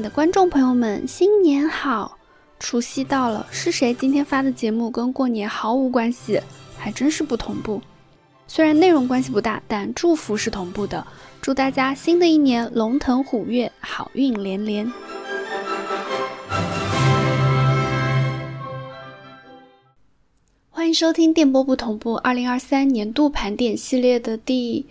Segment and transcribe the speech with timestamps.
[0.00, 2.16] 的观众朋友们，新年好！
[2.58, 6.40] 除夕到了，是谁今天发的节目跟过年毫无关系，
[6.78, 7.80] 还真是不同步。
[8.46, 11.06] 虽然内容关系不大，但祝福是同步的。
[11.40, 14.90] 祝大家新的一年龙腾虎跃，好运连连。
[20.70, 24.86] 欢迎收听电波不同步二零二三年度盘点系列的第，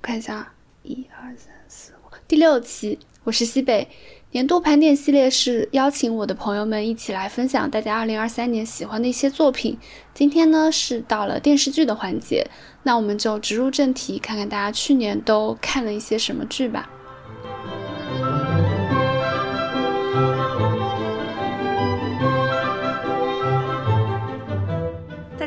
[0.00, 2.98] 看一下，一二三四五，第六期。
[3.24, 3.86] 我是西北。
[4.30, 9.78] 年度盘点系列是邀请我的朋友们一起来分享大家二零二三年喜欢的一些作品。
[10.12, 12.46] 今天呢是到了电视剧的环节，
[12.82, 16.90] 那我们就直入正题，看看大家去年都看了一些什么剧吧。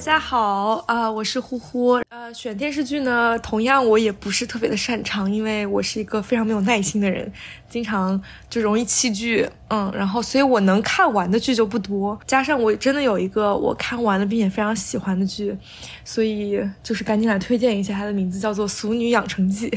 [0.02, 1.92] 大家好啊，我是呼呼。
[2.10, 7.32] 呃，选电视剧呢，同样我也不是特别的擅长，因为我是一个非常没有耐心的人，
[7.70, 9.48] 经常就容易弃剧。
[9.70, 12.20] 嗯，然后所以我能看完的剧就不多。
[12.26, 15.56] 加上我真的有一个我看完了并且非常喜欢的剧，
[16.04, 19.70] 所以就是赶紧来推荐一下，它的名字叫做《俗女养成记》。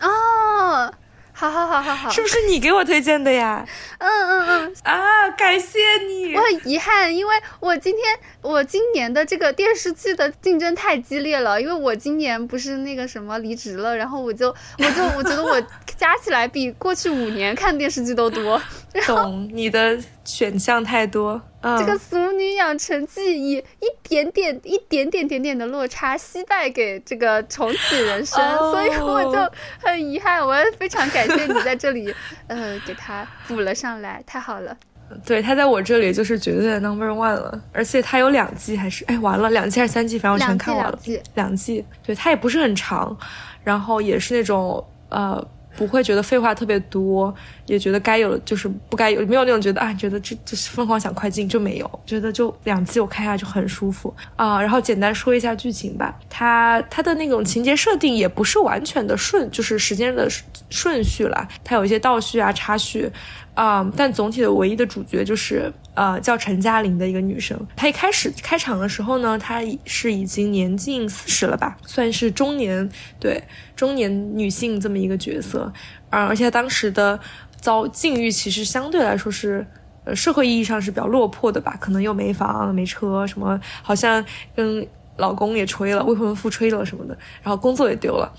[0.00, 0.90] 哦。
[1.38, 3.62] 好好好好好，是不是你给我推荐的呀？
[3.98, 6.34] 嗯嗯嗯啊，感谢你。
[6.34, 14.48] 我很遗憾，因为我今天我今年的这个电视剧的竞争太激烈了，因为我今年不是那个什么离职了，然后我就
[14.80, 15.60] 我就我觉得我
[15.98, 18.58] 加起来比过去五年看电视剧都多。
[19.06, 21.40] 懂你的选项太多。
[21.62, 30.46] 这个《俗女养成记》以一点点、一点点、点点的落差惜败给这个重启人生，所以我就很遗憾。
[30.46, 32.14] 我也非常感谢你在这里，
[32.46, 34.76] 呃，给他补了上来，太好了。
[35.24, 40.90] 对他在我这里就是绝对的 number one 了，而且他有两季还是哎完了两季还是三季，反正我全看完了。
[40.92, 41.84] 两季，两季。
[42.04, 43.16] 对他也不是很长，
[43.64, 45.44] 然后也是那种呃。
[45.76, 47.34] 不会觉得废话特别多，
[47.66, 54.60] 也觉得该有的就是不该有，没有那种觉得啊，觉得这就是疯狂想快进就没有，觉得就两季我看下就很舒服啊。
[54.60, 60.28] 然后简单说一下剧情吧，它它的那种情节设定也不是完全的顺，就是时间的
[60.70, 63.10] 顺序了，它有一些倒叙啊插叙。
[63.54, 67.58] 啊，但总体的唯一的主角就是呃叫陈嘉玲的一个女生。
[67.74, 73.42] 她一开始开场的时候呢，她是已经年近四十了吧，算是中年对
[73.74, 75.72] 中年女性这么一个角色。
[76.10, 77.18] 啊，而且当时的
[77.60, 79.66] 遭境遇其实相对来说是
[80.04, 84.24] 呃社会意义上是比较落魄的吧，可能又没房没车，什么好像
[84.54, 84.86] 跟。
[85.16, 88.32] 老公也吹了，未婚夫吹了什么的，然后工作也丢了，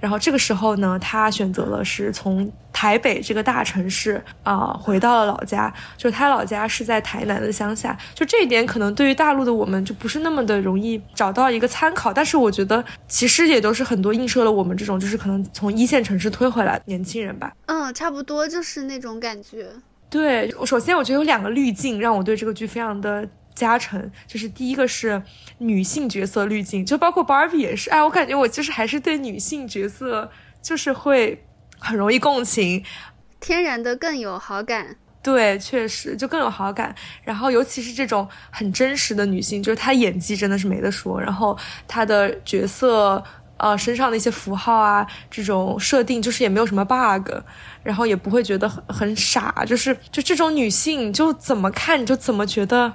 [0.00, 17.52] 然后这个时候呢，她选择了是从台北这个大城市啊回到了老家，就是她老家是在台南的乡下，就这一点可能对于大陆的我们就不是那么的容易找到一个参考，但是我觉得其实也都是很多映射了我们这种就是可能从一线城市推回来的年轻人吧。
[17.66, 19.68] 嗯，差不多就是那种感觉。
[20.08, 23.28] 对，首先我觉得有两个滤镜让我对这个剧非常的。
[23.54, 25.22] 加成就是第一个是
[25.58, 30.30] 女性角色滤镜，就包括 Barbie 也是，哎，我感觉我就是还是对女性角色
[30.60, 31.44] 就是会
[31.78, 32.82] 很容易共情，
[33.40, 34.96] 天然的更有好感。
[35.22, 36.92] 对，确实就更有好感。
[37.22, 41.20] 然后尤其是这种很真实的女性，就是她演技真的是没得说。
[41.20, 43.22] 然后她的角色
[43.56, 47.30] 呃身上的一些符号啊，这种设定就是也没有什么 bug，
[47.84, 52.92] 然后也不会觉得很很傻，就是就这种女性就怎么看你就怎么觉得。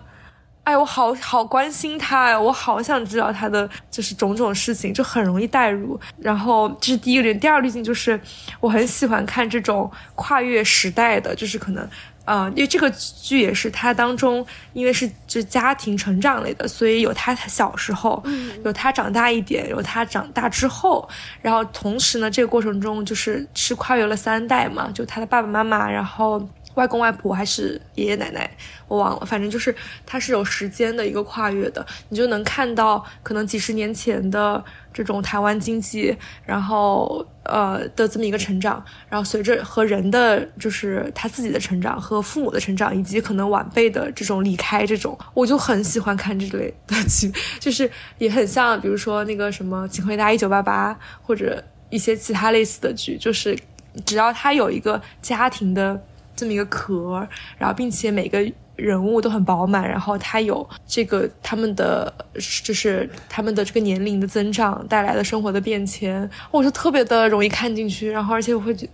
[0.68, 5.98] 哎，我好好关心他呀，我好想知道他的就是种种事情，就很容易代入。
[6.20, 8.20] 然后这是第一个滤镜，第二滤镜就是
[8.60, 11.90] 我很喜欢看这种跨越时代的，就是可能，
[12.26, 18.22] 呃，因为这个剧也是他当中，因为是就家庭成长类的，所以有他小时候，
[18.66, 21.08] 有他长大一点，有他长大之后，
[21.42, 26.46] 然后同时呢，这个过程中就是是跨越了三代嘛，就他的爸爸妈妈，然后。
[26.78, 28.50] 外公外婆还是爷爷奶奶，
[28.88, 34.64] 我忘了，反正就是它是有时间的一个跨越的，你就能看到可能几十年前的
[34.94, 36.16] 这种台湾经济，
[36.46, 47.90] 然后呃的这么一个成长，然后随着和人的就是他自己的成长和父母的成长，以及可能晚辈的这种离开，这种我就很喜欢看这类的剧， 就是
[48.20, 53.58] 也很像，比如说那个什么《请回答一九八八》或者一些其他类似的剧，就是
[54.06, 56.00] 只要他有一个家庭的。
[56.38, 58.40] 这么一个壳，然后并且每个
[58.78, 62.14] 人物都很饱满，然后他有这个他们的
[62.64, 68.88] 就是他们的这个年龄的增长带来的生活的变迁，我就特别的容易看进去，然后而且我会觉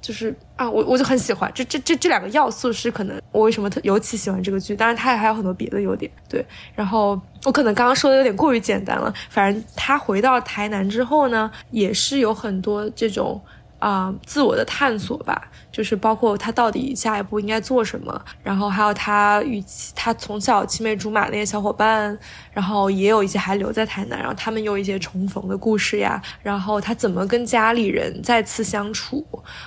[0.00, 6.44] 就是啊，我我就很喜欢这这这这两个要素是可能我为什么特尤其喜欢这个剧，当然它也还有很多别的优点，对，
[6.74, 13.40] 然后我可能刚刚说的有点过于简单了，反正他回到台南之后呢，也是有很多这种
[13.78, 15.50] 啊自我的探索吧。
[15.70, 19.62] 就是包括他到底下一步应该做什么，然后还有他与
[19.94, 22.18] 他从小青梅竹马那些小伙伴，
[22.52, 29.24] 然后也有一些还留在台南，然后他们有一些重逢的故事呀，然后他怎么跟家里人再次相处，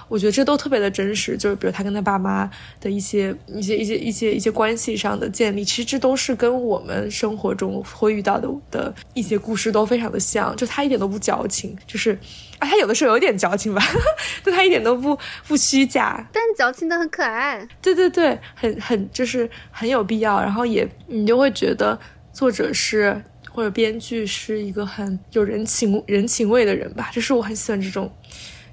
[0.09, 1.37] 我觉得这都特别的真实。
[1.37, 2.49] 就是比如他跟他爸妈
[2.81, 12.19] 的一些一些一些一些一些关系上的建立，其实这都是跟我们生活中会遇到的的一些故事都非常的像，就他一点都不矫情，就是。
[12.61, 13.81] 啊，他有的时候有点矫情吧，
[14.45, 15.17] 但他一点都不
[15.47, 17.67] 不虚假，但矫情的很可爱。
[17.81, 21.99] 对对对，很很就是很有必要，然后也你就会觉得
[22.31, 23.19] 作者是
[23.49, 28.11] 或者编剧是一个很有人情人情味的人吧，就是我很喜欢这种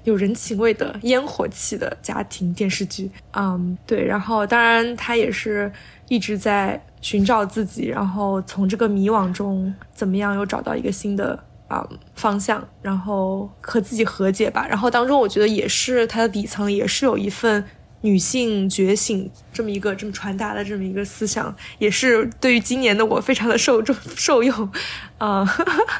[0.03, 3.09] 有人情味的烟火气的家庭电视剧。
[3.33, 5.71] 嗯，对，然后当然他也是
[6.07, 11.43] 一直在寻找自己，然后从这个迷惘中怎么样又找到一个新的。
[11.69, 14.67] 啊，方向，然后和自己和解吧。
[14.67, 17.63] 然后当中，我觉得也是它的底层，也是有一份
[18.01, 24.71] 女性觉醒这么一个这么传达的这么一个思想，也是对于今年的我非常的受重 受用。
[25.19, 25.45] 啊，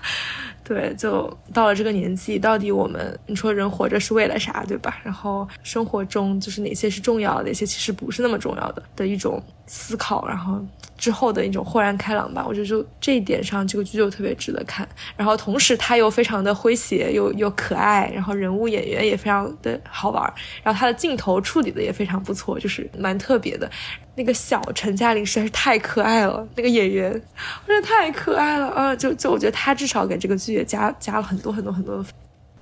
[0.65, 4.99] 对，就到了这个年纪，到底我们你说人活着是为了啥，对吧？
[5.03, 10.59] 然后生活中就是哪些是重要，哪些其实不是那么重要的的一种思考，然后。
[10.99, 14.87] 之后的一种豁然开朗吧，我觉得就这一点上，这个剧就特别值得看。
[15.15, 20.21] 然后同时它又非常的诙谐，又又可爱，然后人物演员也非常的好玩。
[20.61, 23.67] 然后它的镜头处理的也非常不错，就是蛮特别的。
[24.15, 28.93] 那个小陈嘉玲实在是太可爱了，那个演员，我觉得太可爱了啊！
[28.93, 32.05] 就就我觉得他至少给这个剧也加加了很多很多很多的。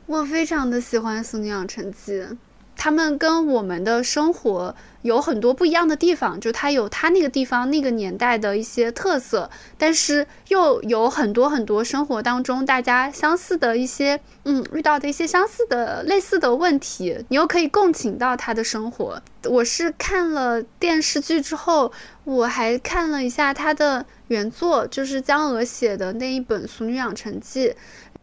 [0.05, 2.13] 我非常的喜欢《俗女养成记》。
[2.87, 19.21] 他们跟我们的生活有很多不一样的地方，就它有它那个地方那个年代的一些特色，但是又有很多很多生活当中大家相似的一些，嗯，遇到的一些相似的类似的问题，你又可以共情到他的生活。
[19.43, 21.91] 我是看了电视剧之后，
[22.23, 27.67] 我还看了一下他的原作，就是江娥写的那一本《俗女养成记》。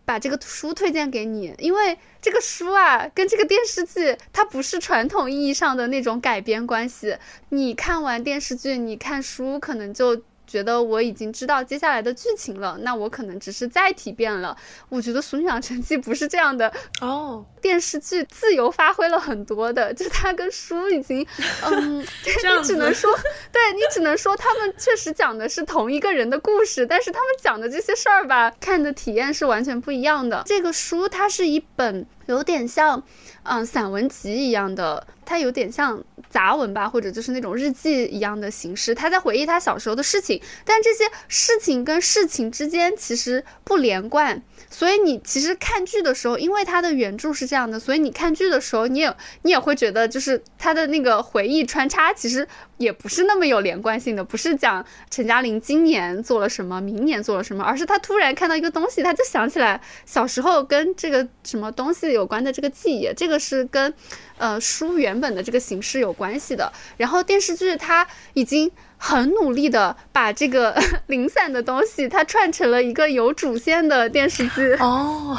[0.04, 7.16] 把这个书推荐给你，因为这个书啊，跟这个电视剧它不是传统意义上的那种改编关系。
[7.48, 10.22] 你看完电视剧，你看书可能就。
[10.54, 14.56] 觉得我已经知道接下来的剧情了，那我可能只是再体遍了。
[14.88, 21.26] 我觉得《俗女养成记》不是这样的哦，电视剧自由发挥了很多的，就它跟书已经，
[21.64, 23.12] 嗯， 你只能说，
[23.50, 30.40] 对你只能说他们确实讲的是同一个人的故事，但是他们讲的这些事儿吧，看的体验是完全不一样的。
[30.46, 33.02] 这个书它是一本有点像。
[33.46, 38.94] 嗯，散文集一样的，它有点像杂文吧，或者就是那种日记一样的形式。
[38.94, 44.42] 他在回忆他小时候的事情，但这些事情跟事情之间其实不连贯。
[44.74, 52.44] 所以你其实看剧的时候，因为他的原著是这样的，所以你看剧的时候，你也你也会觉得，就是他的那个回忆穿插，其实
[52.78, 63.94] 也不是那么有连贯性的，不是讲陈嘉玲今年做了什么，明年做了什么，而是他突然看到一个东西，他就想起来小时候跟这个什么东西有关的这个记忆，这个是跟
[64.38, 66.72] 呃书原本的这个形式有关系的。
[66.96, 68.68] 然后电视剧它已经。
[69.06, 70.74] 很努力的把这个
[71.08, 75.36] 零散的东西，它串成了一个有主线的电视剧哦，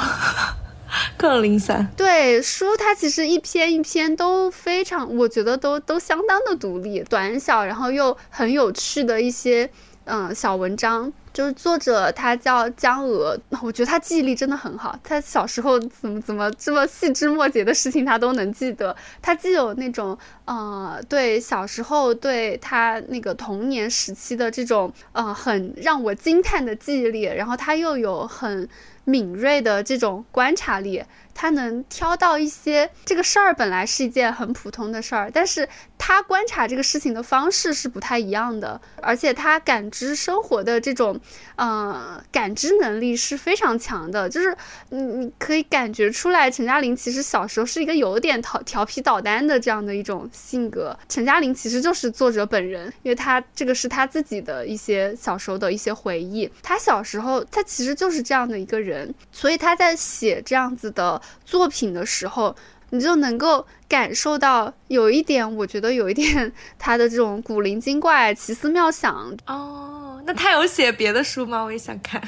[1.16, 1.88] 更零散。
[1.96, 9.68] 对书，它其实一篇一篇都非常，我觉得都都相当的独立，短小，然后又很有趣的一些
[10.04, 11.12] 嗯小文章。
[11.32, 14.98] 就是作者他叫江娥，我觉得他记忆力真的很好。
[15.04, 18.96] 他小时候怎么怎么这么细枝末节的事情他都能记得。
[19.20, 28.68] 他既有那种呃对小时候对他那个童年时期的这种呃很让我惊叹的记忆力，然后他又有很
[29.04, 31.04] 敏锐的这种观察力。
[31.38, 41.20] 他能挑到一些这个事儿本来是一件很普通的事儿，但是他观察这个事情的方式是不太一样的，而且他感知生活的这种，
[41.56, 44.26] 呃，感知能力是非常强的。
[44.26, 44.56] 就是
[44.88, 50.96] 你你可以感觉出来，陈嘉玲其实小时候是一个有点调调皮捣蛋的这样的一种性格。
[51.08, 56.50] 陈嘉玲其实就是作者本人，因为他这个是他自己的一些小时候的一些回忆。
[56.62, 61.20] 他小时候他其实就是这样的一个人，所以他在写这样子的。
[61.46, 62.54] 作品的时候，
[62.90, 70.20] 你就能够感受到有一点，我觉得有一点他的这种古灵精怪、奇思妙想哦。
[70.26, 71.62] 那他有写别的书吗？
[71.62, 72.20] 我也想看。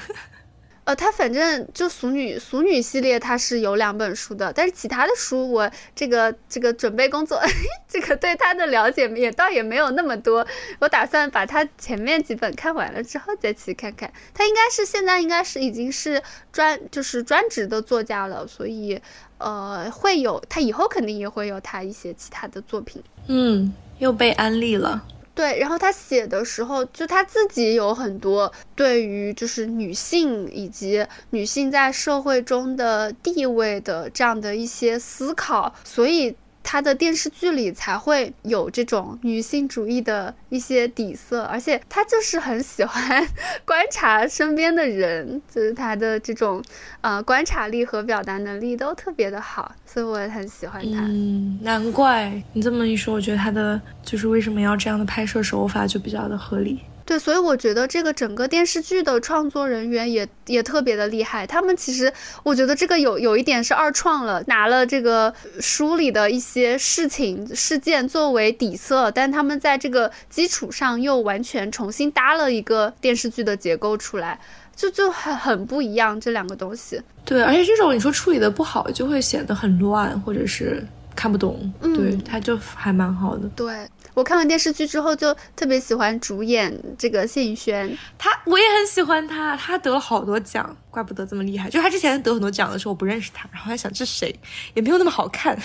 [0.88, 7.38] 呃，他反正就《俗女》《俗女》系列，他是有两本书的，但是其他的书我这个这个准备工作，
[7.87, 10.47] 这个对他的了解也倒也没有那么多。
[10.78, 14.11] 我打算把他前面几本看完了之后再去看看。
[14.33, 18.99] 他应该是现在应该是已经是专就是专职的作家了，所以
[19.37, 23.04] 呃会有他以后肯定也会有他一些其他的作品。
[23.26, 25.04] 嗯，又被安利了。
[25.38, 36.35] 对，然后他写的时候，就他自己有很多对于就是女性以及女性在社会中的地位的这样的一些思考，所以。
[36.70, 43.26] 他的电视剧里才会有这种女性主义的一些底色，而且他就是很喜欢
[43.64, 46.62] 观察身边的人，就是他的这种
[47.00, 51.00] 呃观察力和表达能力都特别的好，所以我也很喜欢他。
[51.00, 56.80] 嗯，难怪你这么一说，我觉得他的就是为什么要这样的拍摄手法就比较的合理。
[57.08, 61.46] 对，所以我觉得这个整个电视剧的创作人员也也特别的厉害。
[61.46, 62.12] 他们其实，
[62.42, 74.38] 我觉得这个有有一点是二创了，拿了这个书里的一些事情事件作为底色，但他们在这个基础上又完全重新搭了一个电视剧的结构出来，
[74.76, 77.00] 就就很很不一样这两个东西。
[77.24, 80.86] 对，而且这种你说处理的不好，就会显得很乱，或者是
[81.16, 81.72] 看不懂。
[81.80, 83.48] 对，他就还蛮好的。
[83.56, 83.88] 对。
[84.18, 91.71] 我看完电视剧之后，就特别喜欢主演这个谢颖轩，他我也很喜欢他，他得了好多奖，怪不得这么厉害。
[91.71, 94.35] 就他之前得很多奖的时候，我不认识他，然后还想这谁，
[94.75, 95.57] 也没有那么好看，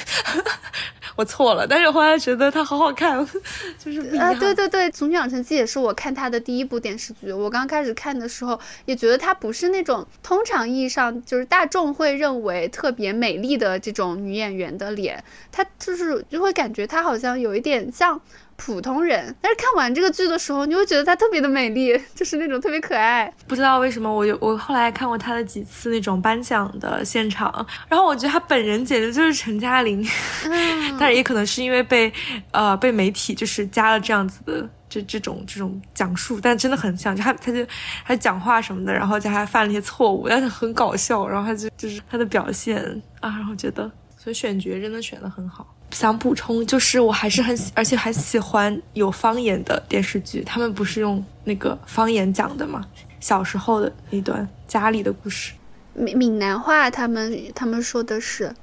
[1.17, 1.65] 我错了。
[1.67, 3.17] 但是后来觉得他好好看，
[3.83, 4.37] 就是不一样。
[4.37, 7.31] 对对对，《从女养成记》也是我看他的第一部电视剧。
[7.31, 18.21] 我刚开始看的时候，也觉得他不是那种通常意义上就是大众会认为特别美丽的这种女演员的脸，他就是就会感觉他好像有一点像。
[18.65, 23.29] 普通人，但是看完这个剧的时候，你会觉得她特别的美丽， 就是那种特别可爱。
[23.45, 27.53] 不知道为什么，我有我后来看过她的几次那种颁奖的现场，
[27.89, 30.01] 然后我觉得她本人简直就是陈嘉玲，
[30.97, 32.11] 但是也可能是因为被
[32.51, 37.65] 呃被媒体就是加了这样子的这这种这种讲述，但真的很像，就她她就
[38.05, 42.79] 她讲话什么的，然后就还犯了一些错误，但是很搞笑，然后她就就是她的表现
[43.19, 43.91] 啊，然后觉得
[44.23, 45.67] 所以选角真的选的很好。
[45.91, 50.41] 想补充，就是我还是很，而且还喜欢有方言的电视剧。
[50.45, 52.81] 他们不是用那个方言讲的吗？
[53.19, 55.51] 小时候的那段家里的故事，
[55.93, 58.53] 闽闽南话，他们他们说的是，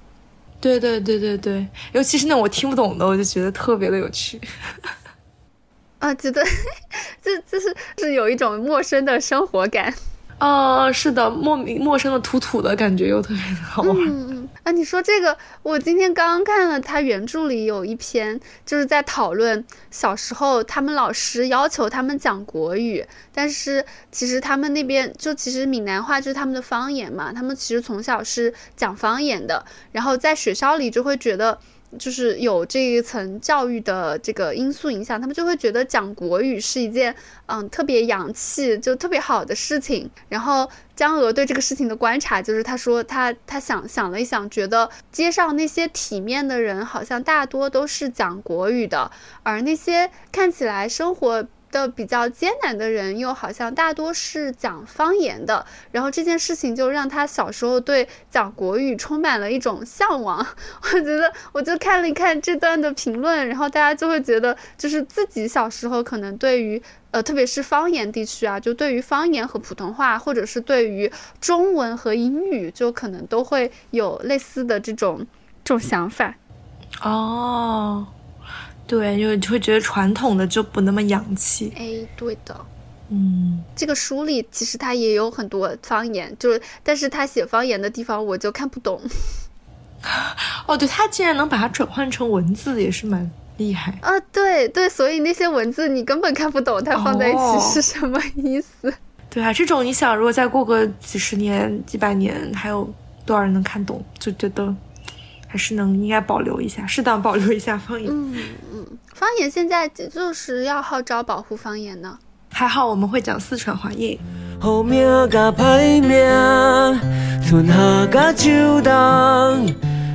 [0.60, 4.40] 对对对对对，尤其是那我听不懂的，我就觉得特别的有趣。
[5.98, 6.42] 啊，觉得
[7.20, 9.94] 这这是是有一种陌生的生活感。
[10.40, 13.94] 啊，是的，莫名陌生的土土的感觉又特别的好玩。
[13.94, 23.04] 嗯嗯啊，你说这个，我今天刚刚看了他原著里有一篇，就是在讨论小时候他们老师要求他们讲国语，
[23.34, 31.58] 但是其实他们那边就其实闽南话就是他们的方言嘛，他们其实从小是讲方言的，然后在学校里就会觉得。
[31.98, 37.14] 就是有这一层教育的这个因素影响，他们就会觉得讲国语是一件
[37.46, 40.08] 嗯特别洋气就特别好的事情。
[40.28, 49.10] 然后江娥对这个事情的观察就是，他说他他想想了一想，觉得街上那些体面的人好像大多都是讲国语的，
[49.42, 51.46] 而那些看起来生活。
[51.70, 60.44] 的比较艰难的人，又好像大多是讲方言的，然后这件事情就让他小时候对讲国语充满了一种向往。
[60.82, 71.10] 我觉得，我就看了一看这段的评论，然后大家就会觉得，就是自己小时候可能对于呃，特别是方言地区啊，就对于方言和普通话，或者是对于
[71.40, 75.26] 中文和英语，就可能都会有类似的这种
[75.64, 76.34] 这种想法。
[77.02, 78.06] 哦。
[78.90, 81.72] 对，因为就会觉得传统的就不那么洋气。
[81.76, 82.60] 哎，对的，
[83.08, 89.00] 嗯，这个书里其实他也有很多方言，就是但是他写方言的地方我就看不懂。
[90.66, 94.18] 哦，对他竟然能把它转换成文字，也是蛮厉害啊！
[94.32, 98.92] 对对，所以那些文字你根本看不懂，它放在一起是什么意思？
[99.30, 102.92] 对啊，这种你想，如果再过个几十年、几百年，还有
[103.24, 104.04] 多少人能看懂？
[104.18, 104.74] 就觉得。
[105.52, 108.08] 还是能应该保留一下，适当保留一下方言。
[108.08, 108.32] 嗯
[108.72, 112.16] 嗯，方言现在就是要号召保护方言呢。
[112.52, 114.16] 还好我们会讲四川话耶。
[114.60, 116.14] 好命甲歹命，
[117.42, 118.48] 春夏甲秋
[118.80, 119.74] 冬，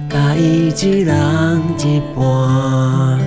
[0.09, 3.19] 甲伊一人一半。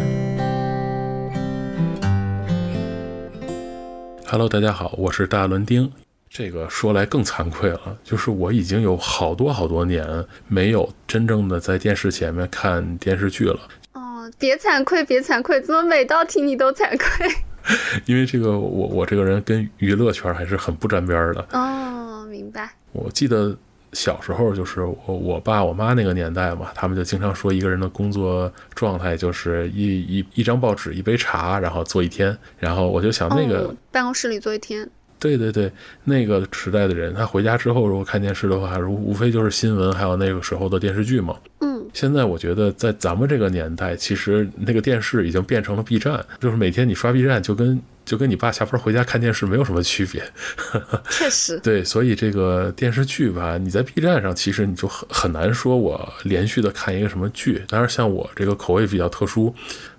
[4.26, 5.92] Hello，大家好，我是大伦丁。
[6.30, 13.58] 这个说来更惭愧了，就是我已经有好多好多年没有真正的在电视前面看电视剧了。
[13.94, 17.26] 哦，别惭愧，别惭愧，怎么每道题你都惭愧？
[18.06, 21.46] 因为这个，我我这个人跟娱乐圈还是很不沾边的。
[21.52, 22.70] 哦，明白。
[22.92, 23.54] 我记得
[23.92, 32.36] 小时候就是我我爸我妈那个年代嘛，他们就经常说一个人的工作状态就是一一一张报纸一杯茶，然后坐一天。
[32.58, 35.70] 然后我就想那个、哦、办公室里坐一天，对对对，
[36.04, 41.36] 那个时代的人，他回家之后如果看电视的话，无无非就是新闻，还有那个时候的电视剧嘛。
[41.60, 50.22] 嗯，现在我觉得在咱们这个年代，其实那个电视已经变成了 B 站，就是每天你刷 B 站就跟就跟你爸下班回家看电视没有什么区别。
[51.10, 57.64] 确实，对，所以这个电视剧吧，你在 B 站上其实你就很很难说我连续的看一个什么剧。
[57.68, 59.52] 当然，像我这个口味比较特殊。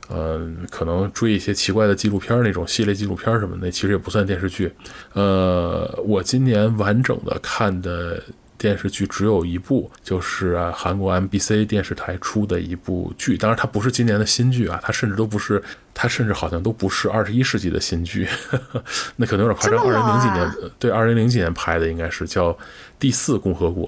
[0.09, 4.71] 嗯，可能追一些奇怪的纪录片那种系列纪录片什么的，其实也不算电视剧。
[5.13, 8.21] 呃，我今年完整的看的
[8.57, 13.37] 电视剧只有一部，就是啊，韩国 MBC 电视台出的一部剧。
[13.37, 15.63] 当然，它不是今年的新剧啊，它甚至都不是，
[15.93, 18.27] 它甚至好像都不是二十一世纪的新剧，
[19.15, 19.79] 那可能有点夸张。
[19.79, 22.51] 二零零几年，对，二零零几年拍的应该是叫
[22.99, 23.87] 《第四共和国》。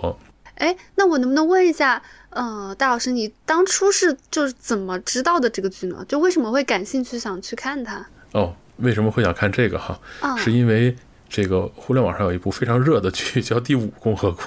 [0.56, 2.02] 哎，那我能不能问一下？
[2.32, 6.04] 呃，大老师，你当初是就是怎么知道的这个剧呢？
[6.08, 8.06] 就为什么会感兴趣想去看它？
[8.32, 10.00] 哦，为什么会想看这个哈？
[10.22, 10.96] 嗯、 是因为
[11.30, 14.44] 这个互联网上有一部非常热的剧叫《第五共和国》。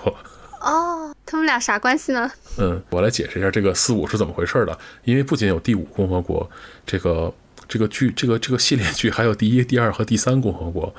[0.60, 2.30] 哦，他们俩啥关系呢？
[2.56, 4.78] 嗯，我来解释一下这个四五是怎么回事的。
[5.04, 6.42] 因为不仅有《第五共和国》
[6.86, 7.30] 这个
[7.68, 10.94] 这个剧，这个这个系列剧，还有第一、第二和第三共和国。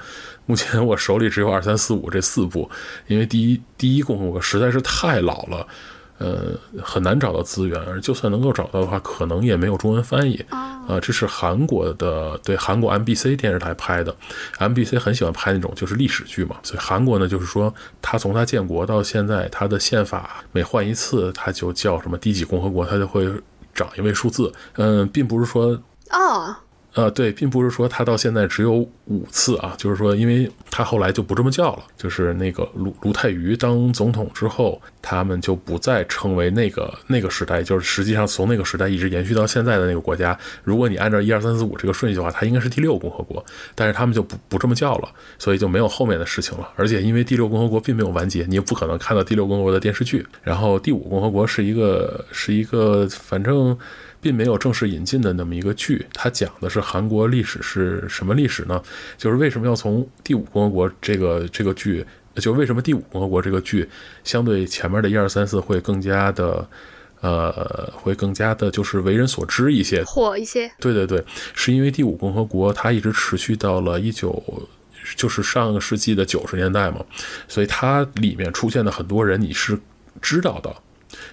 [0.46, 2.70] 目前我手里只有二三四五这四部，
[3.08, 5.68] 因为第一第一共和国实在是太老了。
[6.18, 10.36] 呃，很难找到资源，而就算能够找到的话，可能也没有中文翻译。
[10.50, 14.16] 啊、呃，这是韩国的，对韩国 MBC 电视台拍的。
[14.60, 23.30] MBC 很喜欢拍那种就是历史剧嘛，所以韩国呢，就是说他从他建国到现在，他的宪法每换一次，他就叫什么第几共和国，他就会
[23.74, 24.54] 长一位数字。
[24.76, 25.78] 嗯，并不是说
[26.12, 26.56] 哦。
[26.96, 28.76] 呃，对，并不是说他到现在只有
[29.08, 40.40] 五次啊，就是说，因为他后来就不这么叫了，就是那个卢卢泰愚当总统之后，他们就不再称为那个那个时代，就是实际上从那个时代一直延续到现在的那个国家。
[40.64, 46.70] 如果你按照一二三四五这个顺序的话，它应该是第六共和国，但是他们就不不这么叫了，所以就没有后面的事情了。
[46.78, 50.26] 而且因为第六共和国并没有完结，你也不可能看到第六共和国的电视剧。
[50.42, 53.78] 然后第五共和国是一个是一个反正。
[54.26, 58.82] 并没有正式引进的那么一个剧，它讲的是韩国历史是什么历史呢？
[59.20, 62.04] 就是为什么要从第五共和国这个这个剧，
[62.38, 63.88] 就为什么第五共和国这个剧
[64.24, 66.68] 相对前面的一二三四会更加的，
[67.22, 70.72] 呃，会更加的就是为人所知一些，火一些。
[70.80, 74.44] 对对对，是因为第五共和国它一直持续到了一九，
[75.16, 77.06] 就是上个世纪的九十年代嘛，
[77.48, 79.80] 所以它里面出现的很多人你是
[80.20, 80.76] 知道的。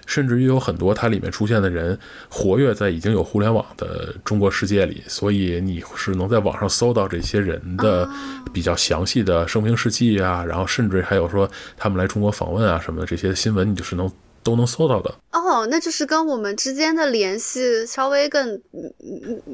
[0.05, 1.97] 甚至于有很多它里面出现的人
[2.29, 8.09] 活跃在已经有互联网的中国世界里，所以你是能在网上搜到这些人的
[8.53, 15.13] 比较详细的生平事迹啊，然后甚至还有说他们来中国访问啊什么的这些新闻，你就是能都能搜到的。
[15.31, 18.61] 哦，那就是跟我们之间的联系稍微更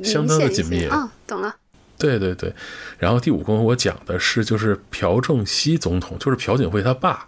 [0.03, 0.87] 相当的紧密。
[0.91, 1.55] 嗯，懂了。
[1.97, 2.53] 对对对，
[2.97, 7.27] 然后第五共和国讲的是就是朴正熙总统，就是朴槿惠他爸。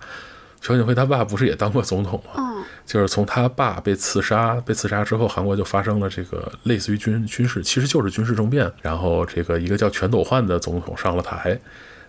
[0.64, 2.34] 朴槿惠他爸不是也当过总统吗？
[2.38, 8.72] 嗯，就是从他爸被刺杀，被刺杀之后，韩国就发生了这个类似于军军事，其实就是军事政变。
[8.80, 11.60] 然后这个一个叫全斗焕的总统上了台，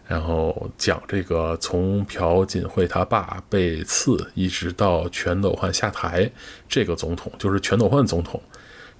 [0.06, 6.30] 然后讲这个从朴槿惠他爸被刺，一直到全斗焕下台，
[6.68, 8.38] 这个总统就是全斗焕总统，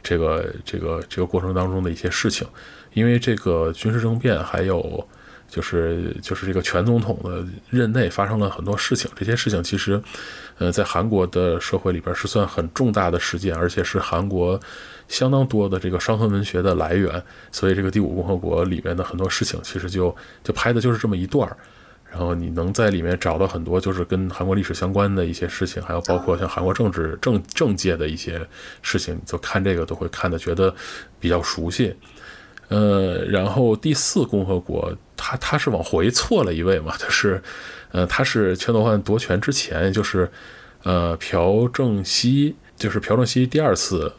[0.03, 2.49] 这个这个这个过程当中的一些事情。
[2.95, 5.07] 因为这个军事政变还有。
[5.53, 10.03] 就是就是这个全总统的任内发生了很多事情，这些事情其实，
[10.57, 14.59] 呃，在韩国的社会里边是算很重大的事件，而且是韩国
[15.09, 17.23] 相当多的这个伤痕文学的来源。
[17.51, 21.55] 所以这个第五共和国里面的很多事情，其实就就拍的就是这么一段儿。
[22.11, 28.41] 然后你能在里面找到很多就是跟韩国历史相关的一些事情，还有包括像韩国政治政政界的一些
[28.81, 30.75] 事情，就看这个都会看的觉得
[31.21, 31.95] 比较熟悉。
[32.69, 34.91] 呃，然后第四共和国，
[35.25, 37.41] 他他是往回错了一位嘛，就是，
[37.93, 40.29] 呃，他是全斗焕夺权之前，就是，
[40.83, 44.13] 呃，朴正熙，就是朴正熙第二次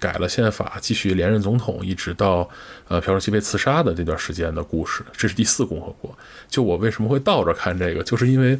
[0.00, 2.48] 改了宪法，继续连任总统，一直到
[2.88, 5.04] 呃朴正熙被刺杀的这段时间的故事。
[5.16, 6.12] 这是第四共和国。
[6.48, 8.58] 就我为什么会倒着看这个，就是因为，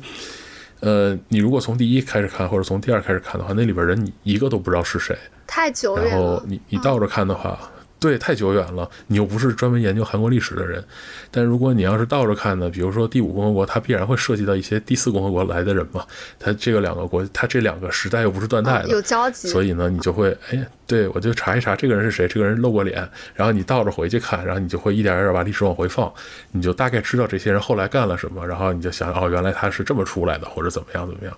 [0.79, 5.19] 呃，你如果从第一开始看，或者从第二开始看的话，那里边人你一个都不知道是谁。
[5.49, 6.11] 太久远了。
[6.11, 7.59] 然后你你倒着看的话。
[8.01, 10.85] 对，太久远了，你又不是专门研究韩国历史的人。
[11.31, 16.07] 但如果你要是倒着看呢，比如说第五共和国，它必然会涉及到一些第四共和国来的人嘛。
[16.39, 19.49] 它这个两个国，它这两个时代又不是断代的，有交集。
[19.49, 26.13] 所以呢，你就会，哎，对我就查一查这个人是谁，这个人露过脸，然后你倒着回去看，然后你就会一点一点把历史往回放，
[26.53, 31.37] 你就大概知道这些人后来干了什么，然后你就想，哦，原来他是这么出来的，或者怎么样怎么样，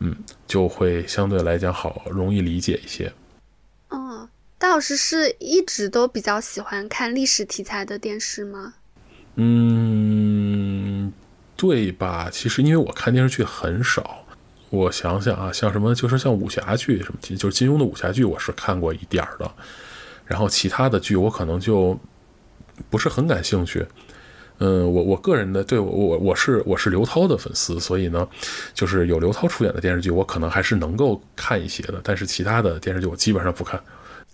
[0.00, 0.14] 嗯，
[0.46, 3.10] 就会相对来讲好容易理解一些。
[3.88, 4.28] 嗯。
[4.60, 8.74] 大老师是一直都比较喜欢看历史题材的电视吗？
[9.36, 11.10] 嗯，
[11.56, 12.28] 对吧？
[12.30, 14.26] 其实因为我看电视剧很少，
[14.68, 19.50] 我想想啊，像什么就是像武侠剧什么，就是金庸的武侠剧，我是看过一点儿的。
[20.26, 21.98] 然后其他的剧我可能就
[22.90, 23.86] 不是很感兴趣。
[24.58, 28.28] 嗯，我我个人的对我我我是我是刘涛的粉丝，所以呢，
[28.74, 31.98] 就是有刘涛出演的电视剧，我可能还是能够看一些的。
[32.04, 33.82] 但是其他的电视剧我基本上不看。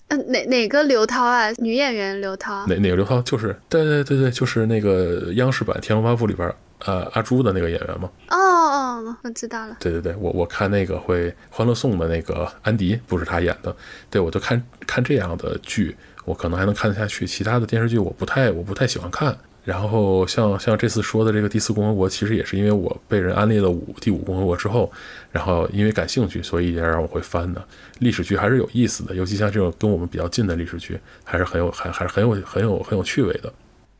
[0.09, 1.51] 嗯，哪哪个刘涛啊？
[1.59, 2.65] 女演员刘涛？
[2.67, 3.21] 哪哪个刘涛？
[3.23, 6.53] 就是对对对对，就是那个央视版《天龙八部》里边
[6.85, 8.09] 呃阿朱的那个演员吗？
[8.31, 9.77] 哦哦，我知道了。
[9.81, 13.75] 对对对，我我看那个会《欢乐颂》的那个安迪不是他演的，
[14.09, 17.27] 对我就看看这样的剧，我可能还能看得下去。
[17.27, 19.37] 其他的电视剧我不太我不太喜欢看。
[19.67, 24.93] 然后像像这次说的这个第四共和国，其实也是因为我被人安利了五第五共和国之后，
[25.33, 27.61] 然后因为感兴趣，所以也让我会翻的。
[27.99, 33.53] 历史剧还是有意思的，尤其像这种跟我们比较近的历史剧，还是很有还还是很有很有很有趣味的。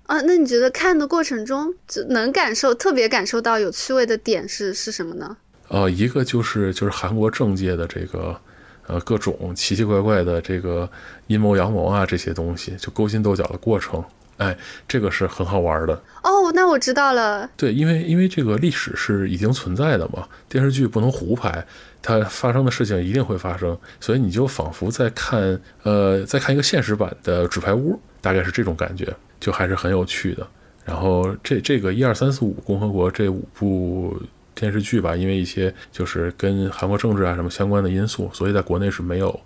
[0.05, 5.37] 啊，那你觉得看的过程中就能感受特别感受到有趣味的点是是什么呢？
[5.67, 8.41] 呃，一个就是就是韩国政界的这个
[8.87, 10.89] 呃各种奇奇怪怪的这个
[11.27, 14.05] 阴谋阳谋啊这些东西，就勾心斗角的过程。
[14.39, 16.53] 哎，这个是很好玩的哦。
[16.55, 17.49] 那我知道了。
[17.57, 21.67] 对，因为因为这个历史是已经存在的嘛，电视剧不能胡拍，
[22.03, 30.47] 它发生的事情一定会发生，所以你就仿佛在看呃，在看一个现实版的《纸牌屋》，大概是这种感觉，就还是很有趣的。
[30.85, 34.17] 然后这这个一二三四五共和国这五部
[34.55, 39.41] 电视剧吧，因为一些就是跟韩国政治啊什么相关的因素，所以在国内是没有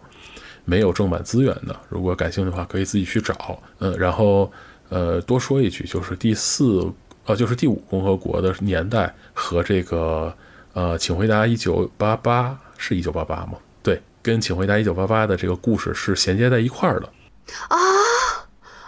[0.65, 1.75] 没有正版资源的。
[1.89, 3.59] 如果感兴趣的话，可以自己去找。
[3.79, 4.53] 嗯，然后。
[4.91, 6.93] 呃，多说一句，就是第四，
[7.25, 10.35] 呃，就是第五共和国的年代和这个，
[10.75, 13.53] 呃，请回答一九八八是一九八八吗？
[13.83, 17.07] 对，跟请回答一九八八的这个故事是衔接在一块儿的。
[17.69, 17.79] 啊，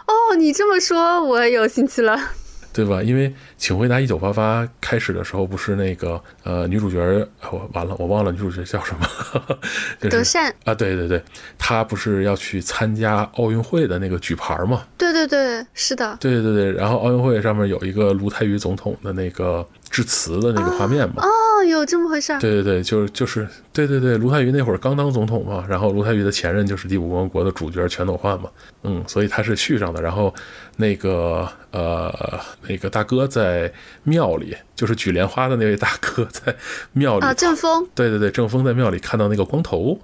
[0.06, 2.18] 哦，你这么说，我有兴趣了。
[2.72, 3.02] 对吧？
[3.02, 6.98] 因为《请回答一九八八》开始的时候不是那个呃女主角，
[7.50, 9.58] 我完了，我忘了女主角叫什么，
[10.10, 11.22] 德善啊，对对对，
[11.58, 14.84] 她不是要去参加奥运会的那个举牌吗？
[14.96, 19.66] 对对对，是的，对对对，然后奥运会上面有一个卢泰愚总统的那个。
[19.92, 21.22] 致辞的那个画面嘛？
[21.22, 22.40] 哦，有这么回事儿。
[22.40, 28.48] 对对对，就是就是，对对对，卢泰愚那会儿刚当总统嘛，然后卢泰愚的前任就是第五共和国的主角全斗焕嘛，
[28.84, 30.00] 嗯，所以他是续上的。
[30.00, 30.34] 然后
[30.78, 33.70] 那个呃那个大哥在
[34.02, 36.56] 庙里，就是举莲花的那位大哥在
[36.92, 37.86] 庙里啊，郑峰。
[37.94, 40.00] 对对对，郑峰在庙里看到那个光头，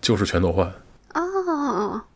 [0.00, 0.68] 就是全斗焕。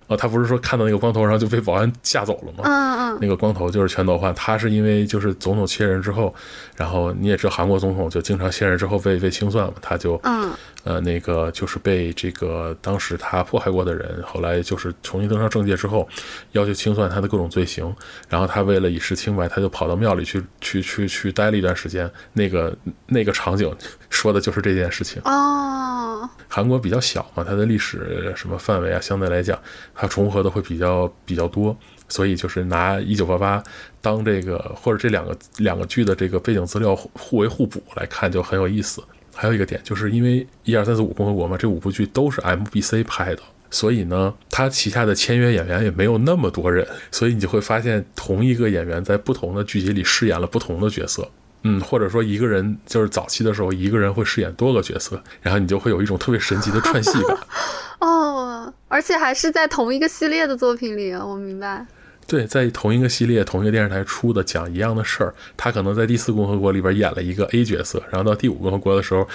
[0.07, 0.17] 哦。
[0.17, 2.65] 他不是说看到那个光头，然后就被保安吓走了吗？
[2.65, 6.35] 嗯嗯，那个光头就是全斗焕，他是因为就是总统卸任之后，
[6.77, 10.51] 然后你也知道韩国总统就经常卸任之后被被清算嘛，他就嗯。
[10.85, 16.09] 呃，那个就是被这个当时他迫害过的人，后来就是重新登上政界之后，
[16.53, 17.95] 要求清算他的各种罪行，
[18.29, 22.11] 然后他为了以示清白，他就跑到庙里去去去去待了一段时间。
[22.33, 23.73] 那个那个场景
[24.11, 26.02] 说的就是这件事情哦。
[26.49, 29.59] 韩国比较小嘛，它的历史什么范围啊，相对来讲，
[29.95, 31.77] 它重合的会比较比较多，
[32.09, 33.63] 所以就是拿一九八八
[34.01, 39.03] 当这个或者这两个两个剧的这个背景资料互为互补来看，就很有意思。
[39.35, 51.27] 还有一个点，就是因为一二三四五共和国嘛，这五部剧都是 MBC 拍的，所以呢，他旗下的签约演员也没有那么多人，所以你就会发现同一个演员在不同的剧集里饰演了不同的角色，
[51.63, 57.39] 嗯，或者说一个人就是早期的时候，一个人会饰演多个角色，然后你就会有一种特别神奇的串戏感。
[58.01, 61.87] 哦，而且还是在同一个系列的作品里，我明白。
[62.27, 69.29] 对，在同一个系列、同一个电视台出的讲一样的事儿，他可能在第四共和国里边演了一个 A 角色，然后到第五共和国的时候，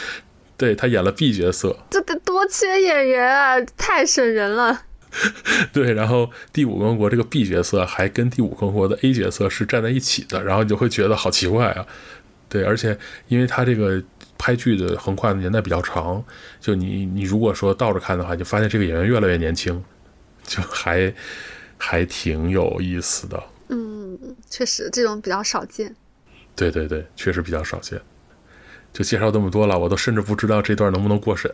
[0.55, 1.77] 对他演了 B 角色。
[1.89, 4.81] 这得多缺演员啊，太省人了。
[5.71, 11.85] 对，然后第五共和国这个 B 角色还跟第五共和国的 A 角色是站在一起的，然后你就会觉得好奇怪啊。
[12.49, 14.01] 对，而且因为他这个
[14.37, 16.23] 拍剧的横跨的年代比较长，
[16.59, 19.83] 就你你如果说倒着看的话，就发现这个演员越来越年轻，
[20.43, 21.13] 就还。
[21.79, 24.17] 还挺有意思的，嗯，
[24.49, 25.95] 确实这种比较少见。
[26.55, 28.01] 对对对，确实比较少见。
[28.91, 31.53] 就介绍这么多了，我都甚至不知道这段能不能过审。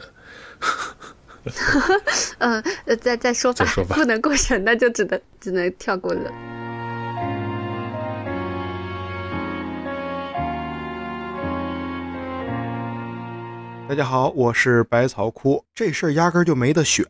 [2.39, 6.31] 嗯呃，再再说吧，再说吧不能过审，那就只能只能跳过了。
[13.85, 15.63] 大家好，我是百草枯。
[15.75, 17.05] 这事儿压根儿就没得选，